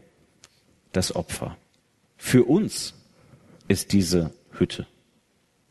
das 0.93 1.15
Opfer. 1.15 1.57
Für 2.17 2.45
uns 2.45 2.95
ist 3.69 3.93
diese 3.93 4.33
Hütte, 4.53 4.87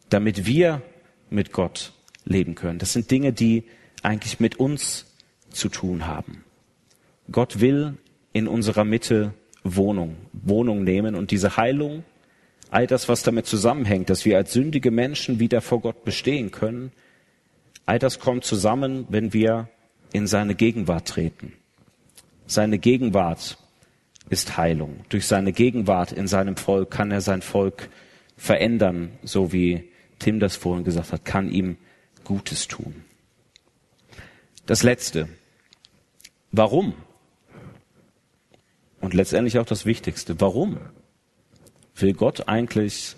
damit 0.09 0.45
wir 0.45 0.81
mit 1.29 1.51
Gott 1.51 1.93
leben 2.23 2.55
können. 2.55 2.79
Das 2.79 2.93
sind 2.93 3.11
Dinge, 3.11 3.33
die 3.33 3.65
eigentlich 4.01 4.39
mit 4.39 4.57
uns 4.57 5.05
zu 5.49 5.69
tun 5.69 6.07
haben. 6.07 6.44
Gott 7.31 7.59
will 7.59 7.97
in 8.33 8.47
unserer 8.47 8.83
Mitte 8.83 9.33
Wohnung, 9.63 10.15
Wohnung 10.33 10.83
nehmen 10.83 11.15
und 11.15 11.31
diese 11.31 11.57
Heilung, 11.57 12.03
all 12.69 12.87
das, 12.87 13.09
was 13.09 13.23
damit 13.23 13.45
zusammenhängt, 13.45 14.09
dass 14.09 14.25
wir 14.25 14.37
als 14.37 14.53
sündige 14.53 14.91
Menschen 14.91 15.39
wieder 15.39 15.61
vor 15.61 15.81
Gott 15.81 16.03
bestehen 16.03 16.51
können, 16.51 16.91
all 17.85 17.99
das 17.99 18.19
kommt 18.19 18.43
zusammen, 18.43 19.05
wenn 19.09 19.33
wir 19.33 19.69
in 20.13 20.27
seine 20.27 20.55
Gegenwart 20.55 21.07
treten. 21.07 21.53
Seine 22.47 22.77
Gegenwart 22.77 23.57
ist 24.29 24.57
Heilung. 24.57 25.01
Durch 25.09 25.25
seine 25.25 25.51
Gegenwart 25.51 26.11
in 26.11 26.27
seinem 26.27 26.57
Volk 26.57 26.91
kann 26.91 27.11
er 27.11 27.21
sein 27.21 27.41
Volk 27.41 27.89
verändern, 28.37 29.11
so 29.23 29.51
wie 29.51 29.89
Tim 30.19 30.39
das 30.39 30.55
vorhin 30.55 30.83
gesagt 30.83 31.11
hat, 31.11 31.25
kann 31.25 31.49
ihm 31.49 31.77
Gutes 32.23 32.67
tun. 32.67 33.03
Das 34.65 34.83
Letzte, 34.83 35.29
Warum? 36.57 36.93
Und 39.05 39.13
letztendlich 39.13 39.59
auch 39.59 39.67
das 39.67 39.85
Wichtigste. 39.85 40.41
Warum 40.41 40.79
will 41.95 42.13
Gott 42.13 42.47
eigentlich 42.47 43.15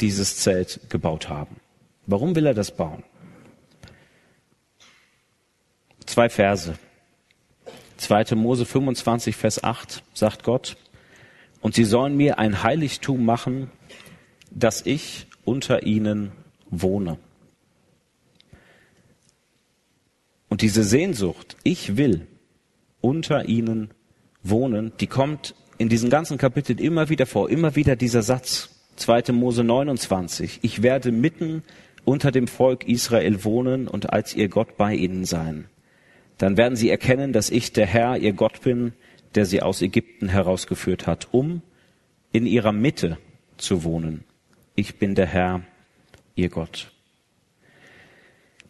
dieses 0.00 0.38
Zelt 0.38 0.80
gebaut 0.88 1.28
haben? 1.28 1.54
Warum 2.08 2.34
will 2.34 2.46
er 2.46 2.52
das 2.52 2.72
bauen? 2.72 3.04
Zwei 6.04 6.28
Verse. 6.28 6.76
2. 7.98 8.34
Mose 8.34 8.66
25, 8.66 9.36
Vers 9.36 9.62
8 9.62 10.02
sagt 10.14 10.42
Gott, 10.42 10.76
und 11.60 11.76
sie 11.76 11.84
sollen 11.84 12.16
mir 12.16 12.40
ein 12.40 12.64
Heiligtum 12.64 13.24
machen, 13.24 13.70
dass 14.50 14.84
ich 14.84 15.28
unter 15.44 15.84
ihnen 15.84 16.32
wohne. 16.70 17.18
Und 20.48 20.60
diese 20.60 20.82
Sehnsucht, 20.82 21.56
ich 21.62 21.96
will 21.96 22.26
unter 23.00 23.44
ihnen 23.44 23.94
wohnen, 24.42 24.92
die 25.00 25.06
kommt 25.06 25.54
in 25.78 25.88
diesen 25.88 26.10
ganzen 26.10 26.38
Kapiteln 26.38 26.78
immer 26.78 27.08
wieder 27.08 27.26
vor, 27.26 27.50
immer 27.50 27.76
wieder 27.76 27.96
dieser 27.96 28.22
Satz. 28.22 28.70
2. 28.96 29.32
Mose 29.32 29.64
29. 29.64 30.60
Ich 30.62 30.82
werde 30.82 31.12
mitten 31.12 31.62
unter 32.04 32.30
dem 32.30 32.46
Volk 32.46 32.86
Israel 32.86 33.44
wohnen 33.44 33.88
und 33.88 34.12
als 34.12 34.34
ihr 34.34 34.48
Gott 34.48 34.76
bei 34.76 34.94
ihnen 34.94 35.24
sein. 35.24 35.66
Dann 36.38 36.56
werden 36.56 36.76
sie 36.76 36.90
erkennen, 36.90 37.32
dass 37.32 37.50
ich 37.50 37.72
der 37.72 37.86
Herr, 37.86 38.16
ihr 38.18 38.32
Gott 38.32 38.60
bin, 38.62 38.92
der 39.34 39.46
sie 39.46 39.62
aus 39.62 39.80
Ägypten 39.80 40.28
herausgeführt 40.28 41.06
hat, 41.06 41.28
um 41.32 41.62
in 42.32 42.46
ihrer 42.46 42.72
Mitte 42.72 43.18
zu 43.56 43.84
wohnen. 43.84 44.24
Ich 44.74 44.98
bin 44.98 45.14
der 45.14 45.26
Herr, 45.26 45.62
ihr 46.34 46.48
Gott. 46.48 46.90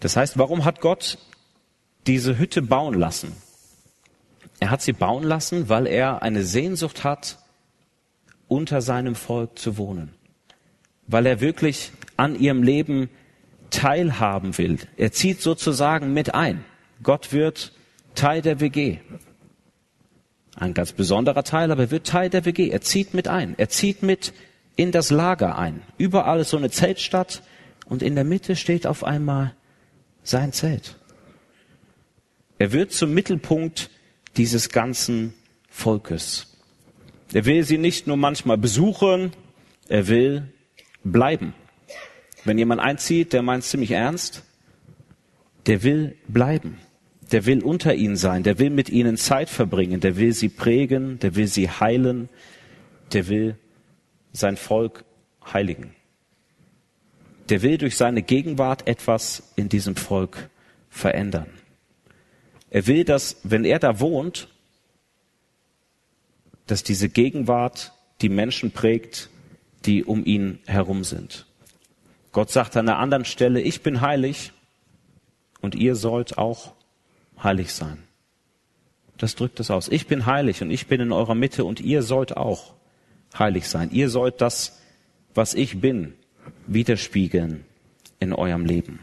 Das 0.01 0.17
heißt, 0.17 0.37
warum 0.39 0.65
hat 0.65 0.81
Gott 0.81 1.19
diese 2.07 2.39
Hütte 2.39 2.61
bauen 2.61 2.95
lassen? 2.95 3.33
Er 4.63 4.71
hat 4.71 4.81
sie 4.81 4.93
bauen 4.93 5.25
lassen, 5.25 5.69
weil 5.69 5.89
er 5.89 6.23
eine 6.23 6.45
Sehnsucht 6.45 7.03
hat, 7.03 7.41
unter 8.47 8.81
seinem 8.81 9.17
Volk 9.17 9.59
zu 9.59 9.77
wohnen. 9.77 10.15
Weil 11.09 11.27
er 11.27 11.41
wirklich 11.41 11.91
an 12.17 12.39
ihrem 12.39 12.63
Leben 12.63 13.11
teilhaben 13.71 14.57
will. 14.59 14.79
Er 14.97 15.11
zieht 15.11 15.43
sozusagen 15.43 16.15
mit 16.15 16.37
ein. 16.37 16.65
Gott 17.03 17.33
wird 17.33 17.73
Teil 18.15 18.41
der 18.41 18.61
WG. 18.61 18.99
Ein 20.55 20.75
ganz 20.75 20.93
besonderer 20.93 21.43
Teil, 21.43 21.73
aber 21.73 21.83
er 21.83 21.91
wird 21.91 22.07
Teil 22.07 22.31
der 22.31 22.45
WG. 22.45 22.69
Er 22.69 22.83
zieht 22.83 23.15
mit 23.15 23.27
ein. 23.27 23.59
Er 23.59 23.69
zieht 23.69 24.05
mit 24.05 24.33
in 24.77 24.93
das 24.93 25.11
Lager 25.11 25.59
ein. 25.59 25.83
Überall 25.99 26.39
ist 26.39 26.51
so 26.51 26.57
eine 26.57 26.71
Zeltstadt 26.71 27.43
und 27.87 28.01
in 28.01 28.15
der 28.15 28.23
Mitte 28.23 28.55
steht 28.55 28.87
auf 28.87 29.03
einmal 29.03 29.57
sein 30.23 30.53
Zelt. 30.53 31.01
Er 32.61 32.71
wird 32.71 32.93
zum 32.93 33.13
Mittelpunkt 33.13 33.91
dieses 34.37 34.69
ganzen 34.69 35.35
Volkes. 35.69 36.47
Er 37.33 37.45
will 37.45 37.65
sie 37.65 37.79
nicht 37.79 38.07
nur 38.07 38.17
manchmal 38.17 38.59
besuchen, 38.59 39.33
er 39.89 40.09
will 40.09 40.49
bleiben. 41.05 41.55
Wenn 42.45 42.59
jemand 42.59 42.81
einzieht, 42.81 43.33
der 43.33 43.43
meint 43.43 43.65
ziemlich 43.65 43.93
ernst, 43.93 44.43
der 45.67 45.83
will 45.83 46.17
bleiben. 46.29 46.79
Der 47.31 47.47
will 47.47 47.63
unter 47.63 47.95
ihnen 47.95 48.17
sein, 48.17 48.43
der 48.43 48.59
will 48.59 48.71
mit 48.71 48.91
ihnen 48.91 49.17
Zeit 49.17 49.49
verbringen, 49.49 50.01
der 50.01 50.17
will 50.17 50.35
sie 50.35 50.51
prägen, 50.51 51.19
der 51.21 51.35
will 51.35 51.47
sie 51.47 51.71
heilen, 51.71 52.29
der 53.13 53.29
will 53.29 53.57
sein 54.33 54.57
Volk 54.57 55.05
heiligen. 55.53 55.95
Der 57.49 57.63
will 57.63 57.79
durch 57.79 57.97
seine 57.97 58.23
Gegenwart 58.23 58.87
etwas 58.87 59.53
in 59.57 59.69
diesem 59.69 59.97
Volk 59.97 60.51
verändern. 60.91 61.49
Er 62.73 62.87
will, 62.87 63.05
dass, 63.05 63.37
wenn 63.43 63.67
er 63.67 63.79
da 63.79 64.01
wohnt, 64.01 64.49
dass 66.67 66.83
diese 66.83 67.11
Gegenwart 67.11 67.93
die 68.23 68.31
Menschen 68.31 68.71
prägt, 68.71 69.29
die 69.85 70.05
um 70.05 70.25
ihn 70.25 70.59
herum 70.65 71.05
sind. 71.05 71.45
Gott 72.33 72.51
sagt 72.51 72.75
an 72.79 72.89
einer 72.89 72.99
anderen 72.99 73.27
Stelle, 73.27 73.61
ich 73.61 73.83
bin 73.83 74.01
heilig 74.01 74.53
und 75.61 75.75
ihr 75.75 75.97
sollt 75.97 76.39
auch 76.39 76.73
heilig 77.43 77.75
sein. 77.75 78.05
Das 79.19 79.35
drückt 79.35 79.61
es 79.61 79.71
aus. 79.71 79.89
Ich 79.89 80.07
bin 80.07 80.25
heilig 80.25 80.63
und 80.63 80.71
ich 80.71 80.87
bin 80.87 81.03
in 81.03 81.13
eurer 81.13 81.35
Mitte 81.35 81.67
und 81.67 81.79
ihr 81.79 82.03
sollt 82.03 82.39
auch 82.39 82.73
heilig 83.39 83.69
sein. 83.69 83.91
Ihr 83.93 84.09
sollt 84.09 84.41
das, 84.41 84.81
was 85.35 85.53
ich 85.53 85.79
bin, 85.79 86.15
widerspiegeln 86.67 87.67
in 88.19 88.33
eurem 88.33 88.65
Leben. 88.65 89.01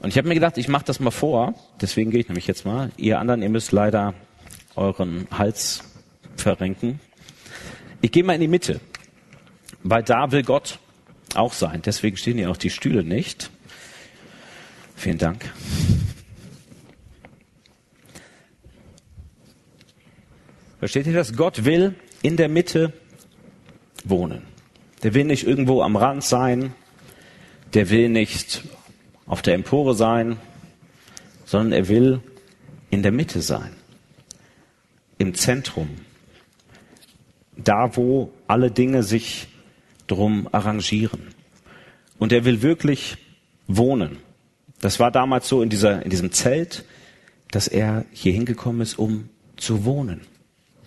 Und 0.00 0.10
ich 0.10 0.18
habe 0.18 0.28
mir 0.28 0.34
gedacht, 0.34 0.58
ich 0.58 0.68
mache 0.68 0.84
das 0.84 1.00
mal 1.00 1.10
vor, 1.10 1.54
deswegen 1.80 2.10
gehe 2.10 2.20
ich 2.20 2.28
nämlich 2.28 2.46
jetzt 2.46 2.64
mal. 2.64 2.90
Ihr 2.96 3.18
anderen, 3.18 3.42
ihr 3.42 3.48
müsst 3.48 3.72
leider 3.72 4.14
euren 4.74 5.26
Hals 5.30 5.84
verrenken. 6.36 7.00
Ich 8.02 8.12
gehe 8.12 8.22
mal 8.22 8.34
in 8.34 8.42
die 8.42 8.48
Mitte, 8.48 8.80
weil 9.82 10.02
da 10.02 10.30
will 10.32 10.42
Gott 10.42 10.78
auch 11.34 11.52
sein. 11.52 11.82
Deswegen 11.84 12.16
stehen 12.16 12.36
hier 12.36 12.50
auch 12.50 12.56
die 12.56 12.70
Stühle 12.70 13.02
nicht. 13.02 13.50
Vielen 14.96 15.18
Dank. 15.18 15.50
Versteht 20.78 21.06
ihr 21.06 21.14
das? 21.14 21.34
Gott 21.34 21.64
will 21.64 21.94
in 22.22 22.36
der 22.36 22.48
Mitte 22.48 22.92
wohnen. 24.04 24.42
Der 25.02 25.14
will 25.14 25.24
nicht 25.24 25.46
irgendwo 25.46 25.82
am 25.82 25.96
Rand 25.96 26.22
sein. 26.22 26.74
Der 27.74 27.90
will 27.90 28.08
nicht 28.08 28.62
auf 29.26 29.42
der 29.42 29.54
Empore 29.54 29.94
sein, 29.94 30.38
sondern 31.44 31.72
er 31.72 31.88
will 31.88 32.20
in 32.90 33.02
der 33.02 33.12
Mitte 33.12 33.42
sein. 33.42 33.72
Im 35.18 35.34
Zentrum. 35.34 35.88
Da, 37.56 37.96
wo 37.96 38.32
alle 38.46 38.70
Dinge 38.70 39.02
sich 39.02 39.48
drum 40.06 40.48
arrangieren. 40.52 41.34
Und 42.18 42.32
er 42.32 42.44
will 42.44 42.62
wirklich 42.62 43.16
wohnen. 43.66 44.18
Das 44.80 45.00
war 45.00 45.10
damals 45.10 45.48
so 45.48 45.62
in 45.62 45.70
dieser, 45.70 46.02
in 46.02 46.10
diesem 46.10 46.32
Zelt, 46.32 46.84
dass 47.50 47.68
er 47.68 48.04
hier 48.12 48.32
hingekommen 48.32 48.82
ist, 48.82 48.98
um 48.98 49.28
zu 49.56 49.84
wohnen, 49.84 50.20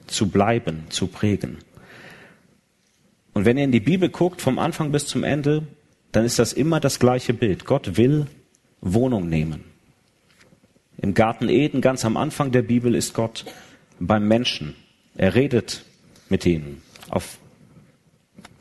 zu 0.07 0.29
bleiben, 0.29 0.83
zu 0.89 1.07
prägen. 1.07 1.57
Und 3.33 3.45
wenn 3.45 3.57
ihr 3.57 3.63
in 3.63 3.71
die 3.71 3.79
Bibel 3.79 4.09
guckt, 4.09 4.41
vom 4.41 4.59
Anfang 4.59 4.91
bis 4.91 5.07
zum 5.07 5.23
Ende, 5.23 5.65
dann 6.11 6.25
ist 6.25 6.39
das 6.39 6.53
immer 6.53 6.79
das 6.79 6.99
gleiche 6.99 7.33
Bild. 7.33 7.65
Gott 7.65 7.97
will 7.97 8.27
Wohnung 8.81 9.29
nehmen. 9.29 9.63
Im 10.97 11.13
Garten 11.13 11.49
Eden, 11.49 11.81
ganz 11.81 12.03
am 12.03 12.17
Anfang 12.17 12.51
der 12.51 12.61
Bibel, 12.61 12.95
ist 12.95 13.13
Gott 13.13 13.45
beim 13.99 14.27
Menschen. 14.27 14.75
Er 15.15 15.35
redet 15.35 15.83
mit 16.29 16.45
ihnen 16.45 16.81
auf 17.09 17.37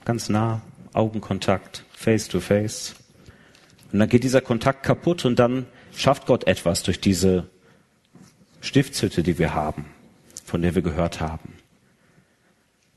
ganz 0.04 0.28
nah, 0.28 0.62
Augenkontakt, 0.92 1.84
face 1.92 2.28
to 2.28 2.40
face. 2.40 2.94
Und 3.92 3.98
dann 3.98 4.08
geht 4.08 4.24
dieser 4.24 4.40
Kontakt 4.40 4.82
kaputt 4.82 5.24
und 5.24 5.38
dann 5.38 5.66
schafft 5.94 6.26
Gott 6.26 6.46
etwas 6.46 6.82
durch 6.82 7.00
diese 7.00 7.48
Stiftshütte, 8.60 9.22
die 9.22 9.38
wir 9.38 9.54
haben, 9.54 9.86
von 10.44 10.62
der 10.62 10.74
wir 10.74 10.82
gehört 10.82 11.20
haben. 11.20 11.54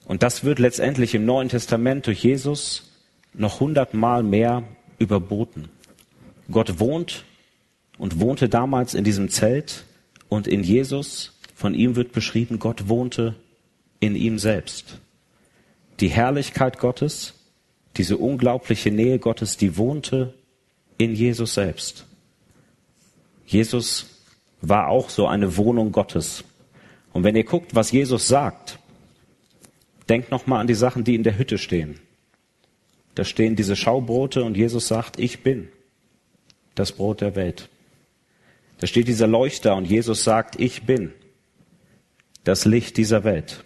Und 0.05 0.23
das 0.23 0.43
wird 0.43 0.59
letztendlich 0.59 1.15
im 1.15 1.25
Neuen 1.25 1.49
Testament 1.49 2.07
durch 2.07 2.23
Jesus 2.23 2.90
noch 3.33 3.59
hundertmal 3.59 4.23
mehr 4.23 4.63
überboten. 4.99 5.69
Gott 6.49 6.79
wohnt 6.79 7.25
und 7.97 8.19
wohnte 8.19 8.49
damals 8.49 8.93
in 8.93 9.03
diesem 9.03 9.29
Zelt 9.29 9.85
und 10.29 10.47
in 10.47 10.63
Jesus, 10.63 11.39
von 11.55 11.73
ihm 11.73 11.95
wird 11.95 12.11
beschrieben, 12.11 12.59
Gott 12.59 12.87
wohnte 12.87 13.35
in 13.99 14.15
ihm 14.15 14.39
selbst. 14.39 14.99
Die 15.99 16.09
Herrlichkeit 16.09 16.79
Gottes, 16.79 17.35
diese 17.97 18.17
unglaubliche 18.17 18.91
Nähe 18.91 19.19
Gottes, 19.19 19.57
die 19.57 19.77
wohnte 19.77 20.33
in 20.97 21.13
Jesus 21.13 21.53
selbst. 21.53 22.05
Jesus 23.45 24.07
war 24.61 24.87
auch 24.87 25.09
so 25.09 25.27
eine 25.27 25.57
Wohnung 25.57 25.91
Gottes. 25.91 26.43
Und 27.13 27.23
wenn 27.23 27.35
ihr 27.35 27.43
guckt, 27.43 27.75
was 27.75 27.91
Jesus 27.91 28.27
sagt, 28.27 28.79
denkt 30.07 30.31
noch 30.31 30.47
mal 30.47 30.59
an 30.59 30.67
die 30.67 30.73
Sachen, 30.73 31.03
die 31.03 31.15
in 31.15 31.23
der 31.23 31.37
Hütte 31.37 31.57
stehen. 31.57 31.99
Da 33.15 33.23
stehen 33.23 33.55
diese 33.55 33.75
Schaubrote 33.75 34.43
und 34.43 34.55
Jesus 34.55 34.87
sagt, 34.87 35.19
ich 35.19 35.43
bin 35.43 35.69
das 36.75 36.93
Brot 36.93 37.21
der 37.21 37.35
Welt. 37.35 37.69
Da 38.79 38.87
steht 38.87 39.07
dieser 39.07 39.27
Leuchter 39.27 39.75
und 39.75 39.85
Jesus 39.85 40.23
sagt, 40.23 40.59
ich 40.59 40.83
bin 40.83 41.13
das 42.43 42.65
Licht 42.65 42.97
dieser 42.97 43.23
Welt. 43.23 43.63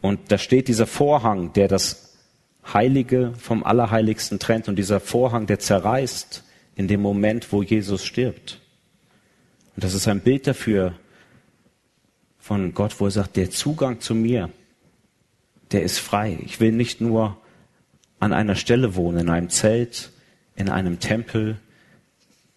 Und 0.00 0.30
da 0.30 0.38
steht 0.38 0.68
dieser 0.68 0.86
Vorhang, 0.86 1.52
der 1.52 1.68
das 1.68 2.16
Heilige 2.72 3.32
vom 3.38 3.64
Allerheiligsten 3.64 4.38
trennt 4.38 4.68
und 4.68 4.76
dieser 4.76 5.00
Vorhang, 5.00 5.46
der 5.46 5.58
zerreißt 5.58 6.44
in 6.76 6.88
dem 6.88 7.00
Moment, 7.00 7.52
wo 7.52 7.62
Jesus 7.62 8.04
stirbt. 8.04 8.60
Und 9.74 9.84
das 9.84 9.94
ist 9.94 10.08
ein 10.08 10.20
Bild 10.20 10.46
dafür 10.46 10.94
von 12.38 12.74
Gott, 12.74 13.00
wo 13.00 13.06
er 13.06 13.10
sagt, 13.10 13.36
der 13.36 13.50
Zugang 13.50 14.00
zu 14.00 14.14
mir, 14.14 14.50
der 15.72 15.82
ist 15.82 15.98
frei. 15.98 16.38
Ich 16.44 16.60
will 16.60 16.72
nicht 16.72 17.00
nur 17.00 17.39
an 18.20 18.32
einer 18.32 18.54
Stelle 18.54 18.94
wohnen, 18.94 19.18
in 19.18 19.28
einem 19.30 19.50
Zelt, 19.50 20.10
in 20.54 20.68
einem 20.68 21.00
Tempel. 21.00 21.58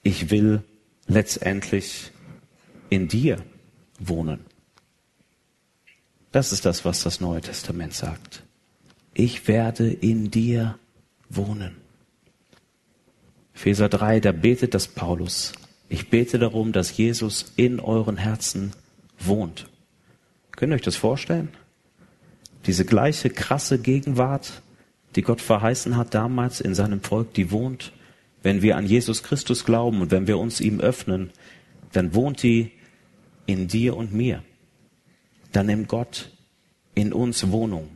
Ich 0.04 0.30
will 0.30 0.62
letztendlich 1.08 2.12
in 2.89 3.08
dir 3.08 3.38
wohnen. 3.99 4.45
Das 6.32 6.52
ist 6.52 6.65
das, 6.65 6.84
was 6.84 7.04
das 7.04 7.21
Neue 7.21 7.41
Testament 7.41 7.93
sagt. 7.93 8.43
Ich 9.13 9.47
werde 9.47 9.89
in 9.89 10.32
dir 10.32 10.78
wohnen. 11.30 11.78
Epheser 13.54 13.88
3, 13.88 14.19
da 14.19 14.32
betet 14.32 14.73
das 14.73 14.88
Paulus. 14.88 15.54
Ich 15.89 16.10
bete 16.10 16.39
darum, 16.39 16.71
dass 16.71 16.97
Jesus 16.97 17.54
in 17.56 17.80
euren 17.80 18.17
Herzen 18.17 18.73
wohnt. 19.19 19.69
Könnt 20.52 20.71
ihr 20.71 20.76
euch 20.76 20.82
das 20.82 20.95
vorstellen? 20.95 21.49
Diese 22.65 22.84
gleiche 22.84 23.30
krasse 23.30 23.78
Gegenwart, 23.78 24.62
die 25.15 25.21
Gott 25.21 25.41
verheißen 25.41 25.97
hat 25.97 26.13
damals 26.13 26.62
in 26.62 26.73
seinem 26.76 27.02
Volk, 27.02 27.34
die 27.34 27.52
wohnt, 27.52 27.91
wenn 28.41 28.62
wir 28.62 28.78
an 28.78 28.86
Jesus 28.86 29.23
Christus 29.23 29.65
glauben 29.65 30.02
und 30.02 30.12
wenn 30.12 30.28
wir 30.28 30.38
uns 30.38 30.60
ihm 30.60 30.80
öffnen, 30.80 31.32
dann 31.91 32.13
wohnt 32.13 32.43
die 32.43 32.71
in 33.45 33.67
dir 33.67 33.95
und 33.95 34.13
mir. 34.13 34.43
Dann 35.52 35.67
nimmt 35.67 35.88
Gott 35.88 36.30
in 36.95 37.13
uns 37.13 37.52
Wohnung. 37.52 37.89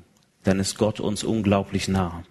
Dann 0.43 0.59
ist 0.59 0.77
Gott 0.77 0.99
uns 0.99 1.23
unglaublich 1.23 1.87
nah. 1.87 2.23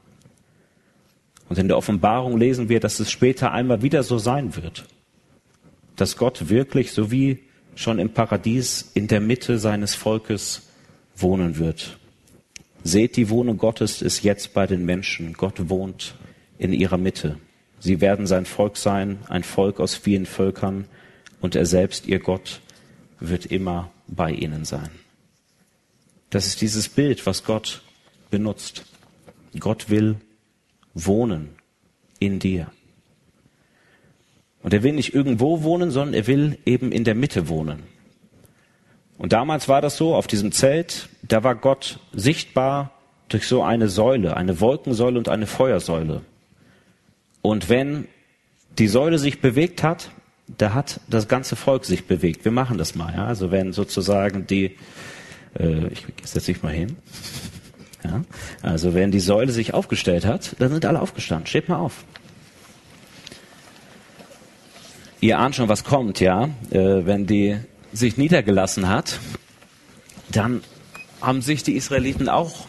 Und 1.48 1.58
in 1.58 1.68
der 1.68 1.76
Offenbarung 1.76 2.38
lesen 2.38 2.68
wir, 2.68 2.80
dass 2.80 3.00
es 3.00 3.10
später 3.10 3.52
einmal 3.52 3.82
wieder 3.82 4.02
so 4.02 4.18
sein 4.18 4.56
wird. 4.56 4.84
Dass 5.96 6.16
Gott 6.16 6.48
wirklich, 6.48 6.92
so 6.92 7.10
wie 7.10 7.44
schon 7.74 7.98
im 7.98 8.10
Paradies, 8.10 8.90
in 8.94 9.06
der 9.06 9.20
Mitte 9.20 9.58
seines 9.58 9.94
Volkes 9.94 10.68
wohnen 11.16 11.58
wird. 11.58 11.98
Seht, 12.86 13.16
die 13.16 13.30
Wohnung 13.30 13.58
Gottes 13.58 14.00
ist 14.00 14.22
jetzt 14.22 14.54
bei 14.54 14.68
den 14.68 14.84
Menschen. 14.84 15.32
Gott 15.32 15.68
wohnt 15.68 16.14
in 16.56 16.72
ihrer 16.72 16.98
Mitte. 16.98 17.36
Sie 17.80 18.00
werden 18.00 18.28
sein 18.28 18.46
Volk 18.46 18.76
sein, 18.76 19.18
ein 19.28 19.42
Volk 19.42 19.80
aus 19.80 19.96
vielen 19.96 20.24
Völkern, 20.24 20.86
und 21.40 21.56
er 21.56 21.66
selbst, 21.66 22.06
ihr 22.06 22.20
Gott, 22.20 22.60
wird 23.18 23.46
immer 23.46 23.90
bei 24.06 24.30
ihnen 24.30 24.64
sein. 24.64 24.90
Das 26.30 26.46
ist 26.46 26.60
dieses 26.60 26.88
Bild, 26.88 27.26
was 27.26 27.44
Gott 27.44 27.82
benutzt. 28.30 28.84
Gott 29.58 29.90
will 29.90 30.16
wohnen 30.94 31.50
in 32.20 32.38
dir. 32.38 32.70
Und 34.62 34.72
er 34.72 34.82
will 34.84 34.92
nicht 34.92 35.12
irgendwo 35.12 35.62
wohnen, 35.64 35.90
sondern 35.90 36.14
er 36.14 36.26
will 36.26 36.58
eben 36.64 36.92
in 36.92 37.02
der 37.02 37.16
Mitte 37.16 37.48
wohnen. 37.48 37.82
Und 39.18 39.32
damals 39.32 39.68
war 39.68 39.80
das 39.80 39.96
so, 39.96 40.14
auf 40.14 40.26
diesem 40.26 40.52
Zelt, 40.52 41.08
da 41.22 41.42
war 41.42 41.54
Gott 41.54 41.98
sichtbar 42.12 42.92
durch 43.28 43.46
so 43.46 43.62
eine 43.62 43.88
Säule, 43.88 44.36
eine 44.36 44.60
Wolkensäule 44.60 45.18
und 45.18 45.28
eine 45.28 45.46
Feuersäule. 45.46 46.22
Und 47.42 47.68
wenn 47.68 48.06
die 48.78 48.88
Säule 48.88 49.18
sich 49.18 49.40
bewegt 49.40 49.82
hat, 49.82 50.10
da 50.58 50.74
hat 50.74 51.00
das 51.08 51.28
ganze 51.28 51.56
Volk 51.56 51.84
sich 51.84 52.06
bewegt. 52.06 52.44
Wir 52.44 52.52
machen 52.52 52.78
das 52.78 52.94
mal. 52.94 53.12
Ja? 53.14 53.26
Also 53.26 53.50
wenn 53.50 53.72
sozusagen 53.72 54.46
die, 54.46 54.76
äh, 55.58 55.88
ich 55.88 56.04
setze 56.22 56.52
mich 56.52 56.62
mal 56.62 56.72
hin. 56.72 56.96
Ja? 58.04 58.22
Also 58.62 58.94
wenn 58.94 59.10
die 59.10 59.20
Säule 59.20 59.50
sich 59.50 59.74
aufgestellt 59.74 60.24
hat, 60.24 60.54
dann 60.58 60.70
sind 60.70 60.84
alle 60.84 61.00
aufgestanden. 61.00 61.46
Steht 61.46 61.68
mal 61.68 61.78
auf. 61.78 62.04
Ihr 65.20 65.38
ahnt 65.38 65.56
schon, 65.56 65.68
was 65.68 65.82
kommt, 65.82 66.20
ja? 66.20 66.50
Äh, 66.70 67.06
wenn 67.06 67.26
die 67.26 67.58
sich 67.96 68.16
niedergelassen 68.16 68.88
hat, 68.88 69.18
dann 70.30 70.62
haben 71.20 71.42
sich 71.42 71.62
die 71.62 71.76
Israeliten 71.76 72.28
auch 72.28 72.66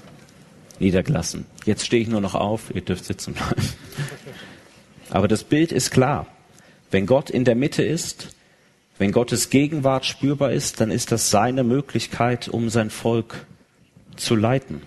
niedergelassen. 0.79 1.45
Jetzt 1.65 1.85
stehe 1.85 2.01
ich 2.01 2.07
nur 2.07 2.21
noch 2.21 2.35
auf, 2.35 2.73
ihr 2.73 2.81
dürft 2.81 3.05
sitzen 3.05 3.33
bleiben. 3.33 3.61
Aber 5.09 5.27
das 5.27 5.43
Bild 5.43 5.71
ist 5.71 5.91
klar. 5.91 6.27
Wenn 6.91 7.05
Gott 7.05 7.29
in 7.29 7.43
der 7.43 7.55
Mitte 7.55 7.83
ist, 7.83 8.29
wenn 8.97 9.11
Gottes 9.11 9.49
Gegenwart 9.49 10.05
spürbar 10.05 10.51
ist, 10.51 10.79
dann 10.81 10.91
ist 10.91 11.11
das 11.11 11.29
seine 11.29 11.63
Möglichkeit, 11.63 12.47
um 12.47 12.69
sein 12.69 12.89
Volk 12.89 13.45
zu 14.15 14.35
leiten. 14.35 14.81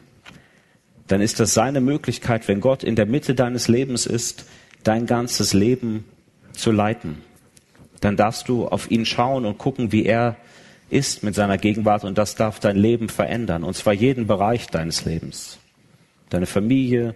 Dann 1.07 1.21
ist 1.21 1.39
das 1.41 1.55
seine 1.55 1.81
Möglichkeit, 1.81 2.49
wenn 2.49 2.61
Gott 2.61 2.83
in 2.83 2.97
der 2.97 3.07
Mitte 3.07 3.35
deines 3.35 3.69
Lebens 3.69 4.07
ist, 4.07 4.47
dein 4.85 5.07
ganzes 5.07 5.53
Leben 5.53 6.05
zu 6.53 6.73
leiten 6.73 7.19
dann 8.01 8.17
darfst 8.17 8.49
du 8.49 8.67
auf 8.67 8.91
ihn 8.91 9.07
schauen 9.07 9.45
und 9.45 9.59
gucken, 9.59 9.93
wie 9.93 10.07
er 10.07 10.37
ist 10.89 11.23
mit 11.23 11.35
seiner 11.35 11.59
Gegenwart 11.59 12.05
und 12.05 12.19
das 12.19 12.35
darf 12.35 12.59
dein 12.59 12.77
Leben 12.77 13.09
verändern, 13.09 13.63
und 13.65 13.75
zwar 13.75 13.93
jeden 13.93 14.27
Bereich 14.27 14.67
deines 14.67 15.05
Lebens. 15.05 15.59
Deine 16.31 16.47
Familie, 16.47 17.15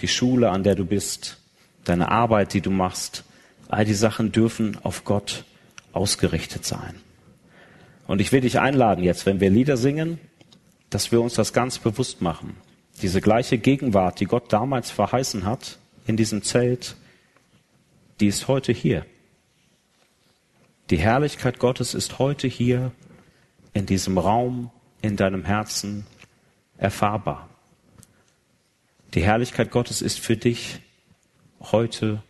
die 0.00 0.08
Schule, 0.08 0.50
an 0.50 0.62
der 0.62 0.74
du 0.74 0.84
bist, 0.84 1.38
deine 1.84 2.10
Arbeit, 2.10 2.52
die 2.52 2.60
du 2.60 2.70
machst, 2.70 3.24
all 3.68 3.84
die 3.84 3.94
Sachen 3.94 4.32
dürfen 4.32 4.78
auf 4.82 5.04
Gott 5.04 5.44
ausgerichtet 5.92 6.64
sein. 6.64 6.94
Und 8.06 8.20
ich 8.20 8.32
will 8.32 8.40
dich 8.40 8.58
einladen 8.58 9.04
jetzt, 9.04 9.26
wenn 9.26 9.40
wir 9.40 9.50
Lieder 9.50 9.76
singen, 9.76 10.18
dass 10.90 11.12
wir 11.12 11.20
uns 11.20 11.34
das 11.34 11.52
ganz 11.52 11.78
bewusst 11.78 12.22
machen. 12.22 12.56
Diese 13.02 13.20
gleiche 13.20 13.58
Gegenwart, 13.58 14.20
die 14.20 14.24
Gott 14.24 14.52
damals 14.52 14.90
verheißen 14.90 15.44
hat 15.44 15.78
in 16.06 16.16
diesem 16.16 16.42
Zelt, 16.42 16.96
die 18.20 18.26
ist 18.26 18.48
heute 18.48 18.72
hier. 18.72 19.04
Die 20.90 20.98
Herrlichkeit 20.98 21.58
Gottes 21.58 21.92
ist 21.92 22.18
heute 22.18 22.48
hier 22.48 22.92
in 23.74 23.84
diesem 23.84 24.16
Raum, 24.16 24.70
in 25.02 25.16
deinem 25.16 25.44
Herzen 25.44 26.06
erfahrbar. 26.78 27.50
Die 29.12 29.22
Herrlichkeit 29.22 29.70
Gottes 29.70 30.00
ist 30.00 30.18
für 30.18 30.38
dich 30.38 30.80
heute 31.60 32.22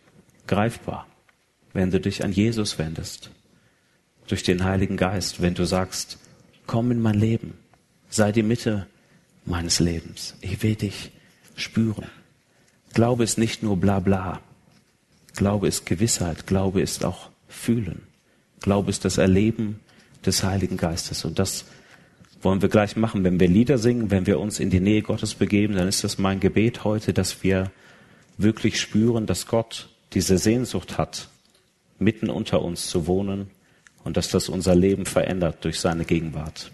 greifbar, 0.45 1.07
wenn 1.71 1.89
du 1.89 2.01
dich 2.01 2.25
an 2.25 2.33
Jesus 2.33 2.77
wendest, 2.77 3.31
durch 4.27 4.43
den 4.43 4.65
Heiligen 4.65 4.97
Geist, 4.97 5.41
wenn 5.41 5.53
du 5.53 5.63
sagst, 5.65 6.17
komm 6.67 6.91
in 6.91 7.01
mein 7.01 7.17
Leben, 7.17 7.57
sei 8.09 8.33
die 8.33 8.43
Mitte 8.43 8.87
meines 9.45 9.79
Lebens, 9.79 10.35
ich 10.41 10.61
will 10.63 10.75
dich 10.75 11.11
spüren. 11.55 12.09
Glaube 12.93 13.23
ist 13.23 13.37
nicht 13.37 13.63
nur 13.63 13.77
bla 13.77 14.01
bla, 14.01 14.41
Glaube 15.35 15.69
ist 15.69 15.85
Gewissheit, 15.85 16.45
Glaube 16.45 16.81
ist 16.81 17.05
auch 17.05 17.29
Fühlen. 17.47 18.08
Glaube 18.61 18.89
ist 18.89 19.05
das 19.05 19.17
Erleben 19.17 19.79
des 20.25 20.43
Heiligen 20.43 20.77
Geistes. 20.77 21.25
Und 21.25 21.39
das 21.39 21.65
wollen 22.41 22.61
wir 22.61 22.69
gleich 22.69 22.95
machen. 22.95 23.23
Wenn 23.23 23.39
wir 23.39 23.47
Lieder 23.47 23.77
singen, 23.77 24.11
wenn 24.11 24.25
wir 24.25 24.39
uns 24.39 24.59
in 24.59 24.69
die 24.69 24.79
Nähe 24.79 25.01
Gottes 25.01 25.35
begeben, 25.35 25.75
dann 25.75 25.87
ist 25.87 26.03
das 26.03 26.17
mein 26.17 26.39
Gebet 26.39 26.83
heute, 26.83 27.13
dass 27.13 27.43
wir 27.43 27.71
wirklich 28.37 28.79
spüren, 28.79 29.25
dass 29.25 29.47
Gott 29.47 29.89
diese 30.13 30.37
Sehnsucht 30.37 30.97
hat, 30.97 31.29
mitten 31.99 32.29
unter 32.29 32.61
uns 32.61 32.87
zu 32.87 33.07
wohnen 33.07 33.49
und 34.03 34.17
dass 34.17 34.29
das 34.29 34.49
unser 34.49 34.75
Leben 34.75 35.05
verändert 35.05 35.63
durch 35.63 35.79
seine 35.79 36.05
Gegenwart. 36.05 36.71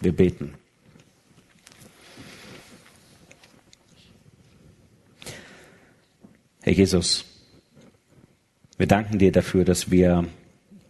Wir 0.00 0.12
beten. 0.12 0.54
Herr 6.62 6.72
Jesus, 6.72 7.24
wir 8.78 8.86
danken 8.86 9.18
dir 9.18 9.32
dafür, 9.32 9.64
dass 9.64 9.90
wir 9.90 10.26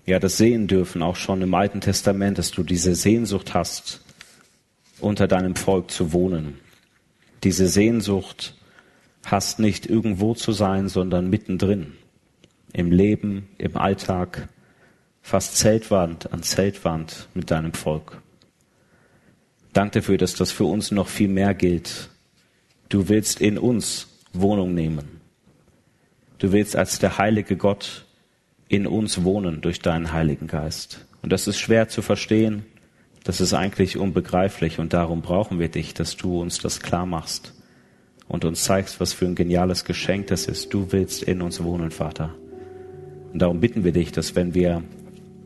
ja 0.07 0.19
das 0.19 0.37
sehen 0.37 0.67
dürfen, 0.67 1.03
auch 1.03 1.17
schon 1.17 1.43
im 1.43 1.55
Alten 1.55 1.81
Testament, 1.81 2.39
dass 2.39 2.51
du 2.51 2.63
diese 2.63 2.95
Sehnsucht 2.95 3.55
hast, 3.55 4.01
unter 5.01 5.29
deinem 5.29 5.57
Volk 5.57 5.91
zu 5.91 6.13
wohnen. 6.13 6.59
Diese 7.45 7.67
Sehnsucht 7.67 8.55
hast 9.25 9.59
nicht 9.59 9.87
irgendwo 9.87 10.35
zu 10.35 10.53
sein, 10.53 10.89
sondern 10.89 11.31
mittendrin. 11.31 11.95
Im 12.73 12.91
Leben, 12.91 13.49
im 13.59 13.77
Alltag, 13.77 14.49
fast 15.23 15.57
Zeltwand 15.57 16.33
an 16.33 16.43
Zeltwand 16.43 17.29
mit 17.35 17.51
deinem 17.51 17.73
Volk. 17.73 18.23
Dank 19.73 19.93
dafür, 19.93 20.19
dass 20.19 20.35
das 20.35 20.53
für 20.53 20.65
uns 20.65 20.91
noch 20.91 21.09
viel 21.09 21.29
mehr 21.29 21.55
gilt. 21.55 22.11
Du 22.89 23.09
willst 23.09 23.41
in 23.41 23.59
uns 23.59 24.09
Wohnung 24.33 24.75
nehmen. 24.75 25.21
Du 26.39 26.53
willst 26.53 26.77
als 26.77 26.99
der 26.99 27.19
heilige 27.19 27.57
Gott 27.57 28.05
in 28.73 28.87
uns 28.87 29.23
wohnen 29.23 29.61
durch 29.61 29.81
deinen 29.81 30.13
Heiligen 30.13 30.47
Geist. 30.47 31.05
Und 31.21 31.31
das 31.31 31.47
ist 31.47 31.59
schwer 31.59 31.89
zu 31.89 32.01
verstehen, 32.01 32.65
das 33.23 33.43
ist 33.43 33.53
eigentlich 33.53 33.99
unbegreiflich 33.99 34.79
und 34.79 34.95
darum 34.95 35.21
brauchen 35.21 35.59
wir 35.59 35.69
dich, 35.69 35.93
dass 35.93 36.17
du 36.17 36.41
uns 36.41 36.59
das 36.59 36.81
klar 36.81 37.05
machst 37.05 37.53
und 38.29 38.47
uns 38.47 38.65
zeigst, 38.65 38.99
was 38.99 39.13
für 39.13 39.27
ein 39.27 39.35
geniales 39.35 39.85
Geschenk 39.85 40.29
das 40.29 40.47
ist. 40.47 40.73
Du 40.73 40.91
willst 40.91 41.23
in 41.23 41.43
uns 41.43 41.63
wohnen, 41.63 41.91
Vater. 41.91 42.35
Und 43.31 43.43
darum 43.43 43.61
bitten 43.61 43.85
wir 43.85 43.93
dich, 43.93 44.11
dass 44.11 44.37
wenn 44.37 44.55
wir 44.55 44.83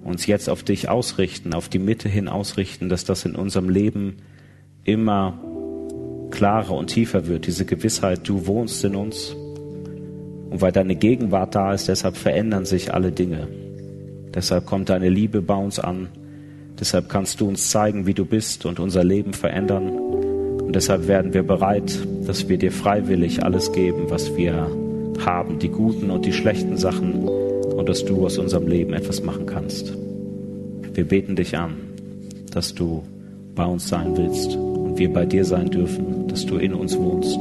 uns 0.05 0.27
jetzt 0.27 0.49
auf 0.49 0.63
dich 0.63 0.89
ausrichten, 0.89 1.53
auf 1.53 1.69
die 1.69 1.81
Mitte 1.81 2.09
hin 2.09 2.29
ausrichten, 2.29 2.89
dass 2.89 3.05
das 3.05 3.25
in 3.25 3.35
unserem 3.35 3.69
Leben 3.69 4.19
immer 4.85 5.37
klarer 6.31 6.77
und 6.77 6.87
tiefer 6.87 7.27
wird, 7.27 7.49
diese 7.49 7.67
Gewissheit, 7.67 8.29
du 8.29 8.47
wohnst 8.47 8.85
in 8.85 8.95
uns 8.95 9.35
und 10.51 10.61
weil 10.61 10.73
deine 10.73 10.95
Gegenwart 10.95 11.55
da 11.55 11.73
ist, 11.73 11.89
deshalb 11.89 12.17
verändern 12.17 12.65
sich 12.65 12.95
alle 12.95 13.13
Dinge. 13.13 13.49
Deshalb 14.35 14.67
kommt 14.67 14.91
deine 14.91 15.09
Liebe 15.09 15.43
bei 15.43 15.57
uns 15.57 15.79
an. 15.79 16.09
Deshalb 16.79 17.09
kannst 17.09 17.41
du 17.41 17.49
uns 17.49 17.71
zeigen, 17.71 18.07
wie 18.07 18.15
du 18.15 18.25
bist 18.25 18.67
und 18.67 18.79
unser 18.79 19.03
Leben 19.03 19.33
verändern. 19.33 19.89
Und 19.89 20.77
deshalb 20.77 21.09
werden 21.09 21.33
wir 21.33 21.43
bereit, 21.43 21.99
dass 22.27 22.49
wir 22.49 22.59
dir 22.59 22.71
freiwillig 22.71 23.43
alles 23.43 23.73
geben, 23.73 24.05
was 24.09 24.37
wir 24.37 24.71
haben, 25.25 25.59
die 25.59 25.69
guten 25.69 26.11
und 26.11 26.27
die 26.27 26.33
schlechten 26.33 26.77
Sachen, 26.77 27.27
und 27.27 27.89
dass 27.89 28.05
du 28.05 28.25
aus 28.25 28.39
unserem 28.39 28.69
Leben 28.69 28.93
etwas 28.95 29.23
machen 29.23 29.47
kannst. 29.47 29.97
Wir 30.93 31.05
beten 31.05 31.37
dich 31.37 31.57
an, 31.57 31.75
dass 32.51 32.75
du 32.75 33.03
bei 33.55 33.65
uns 33.65 33.89
sein 33.89 34.17
willst 34.17 34.57
und 34.57 34.99
wir 34.99 35.13
bei 35.13 35.25
dir 35.25 35.45
sein 35.45 35.71
dürfen, 35.71 36.27
dass 36.29 36.47
du 36.47 36.57
in 36.57 36.75
uns 36.75 36.97
wohnst 36.97 37.39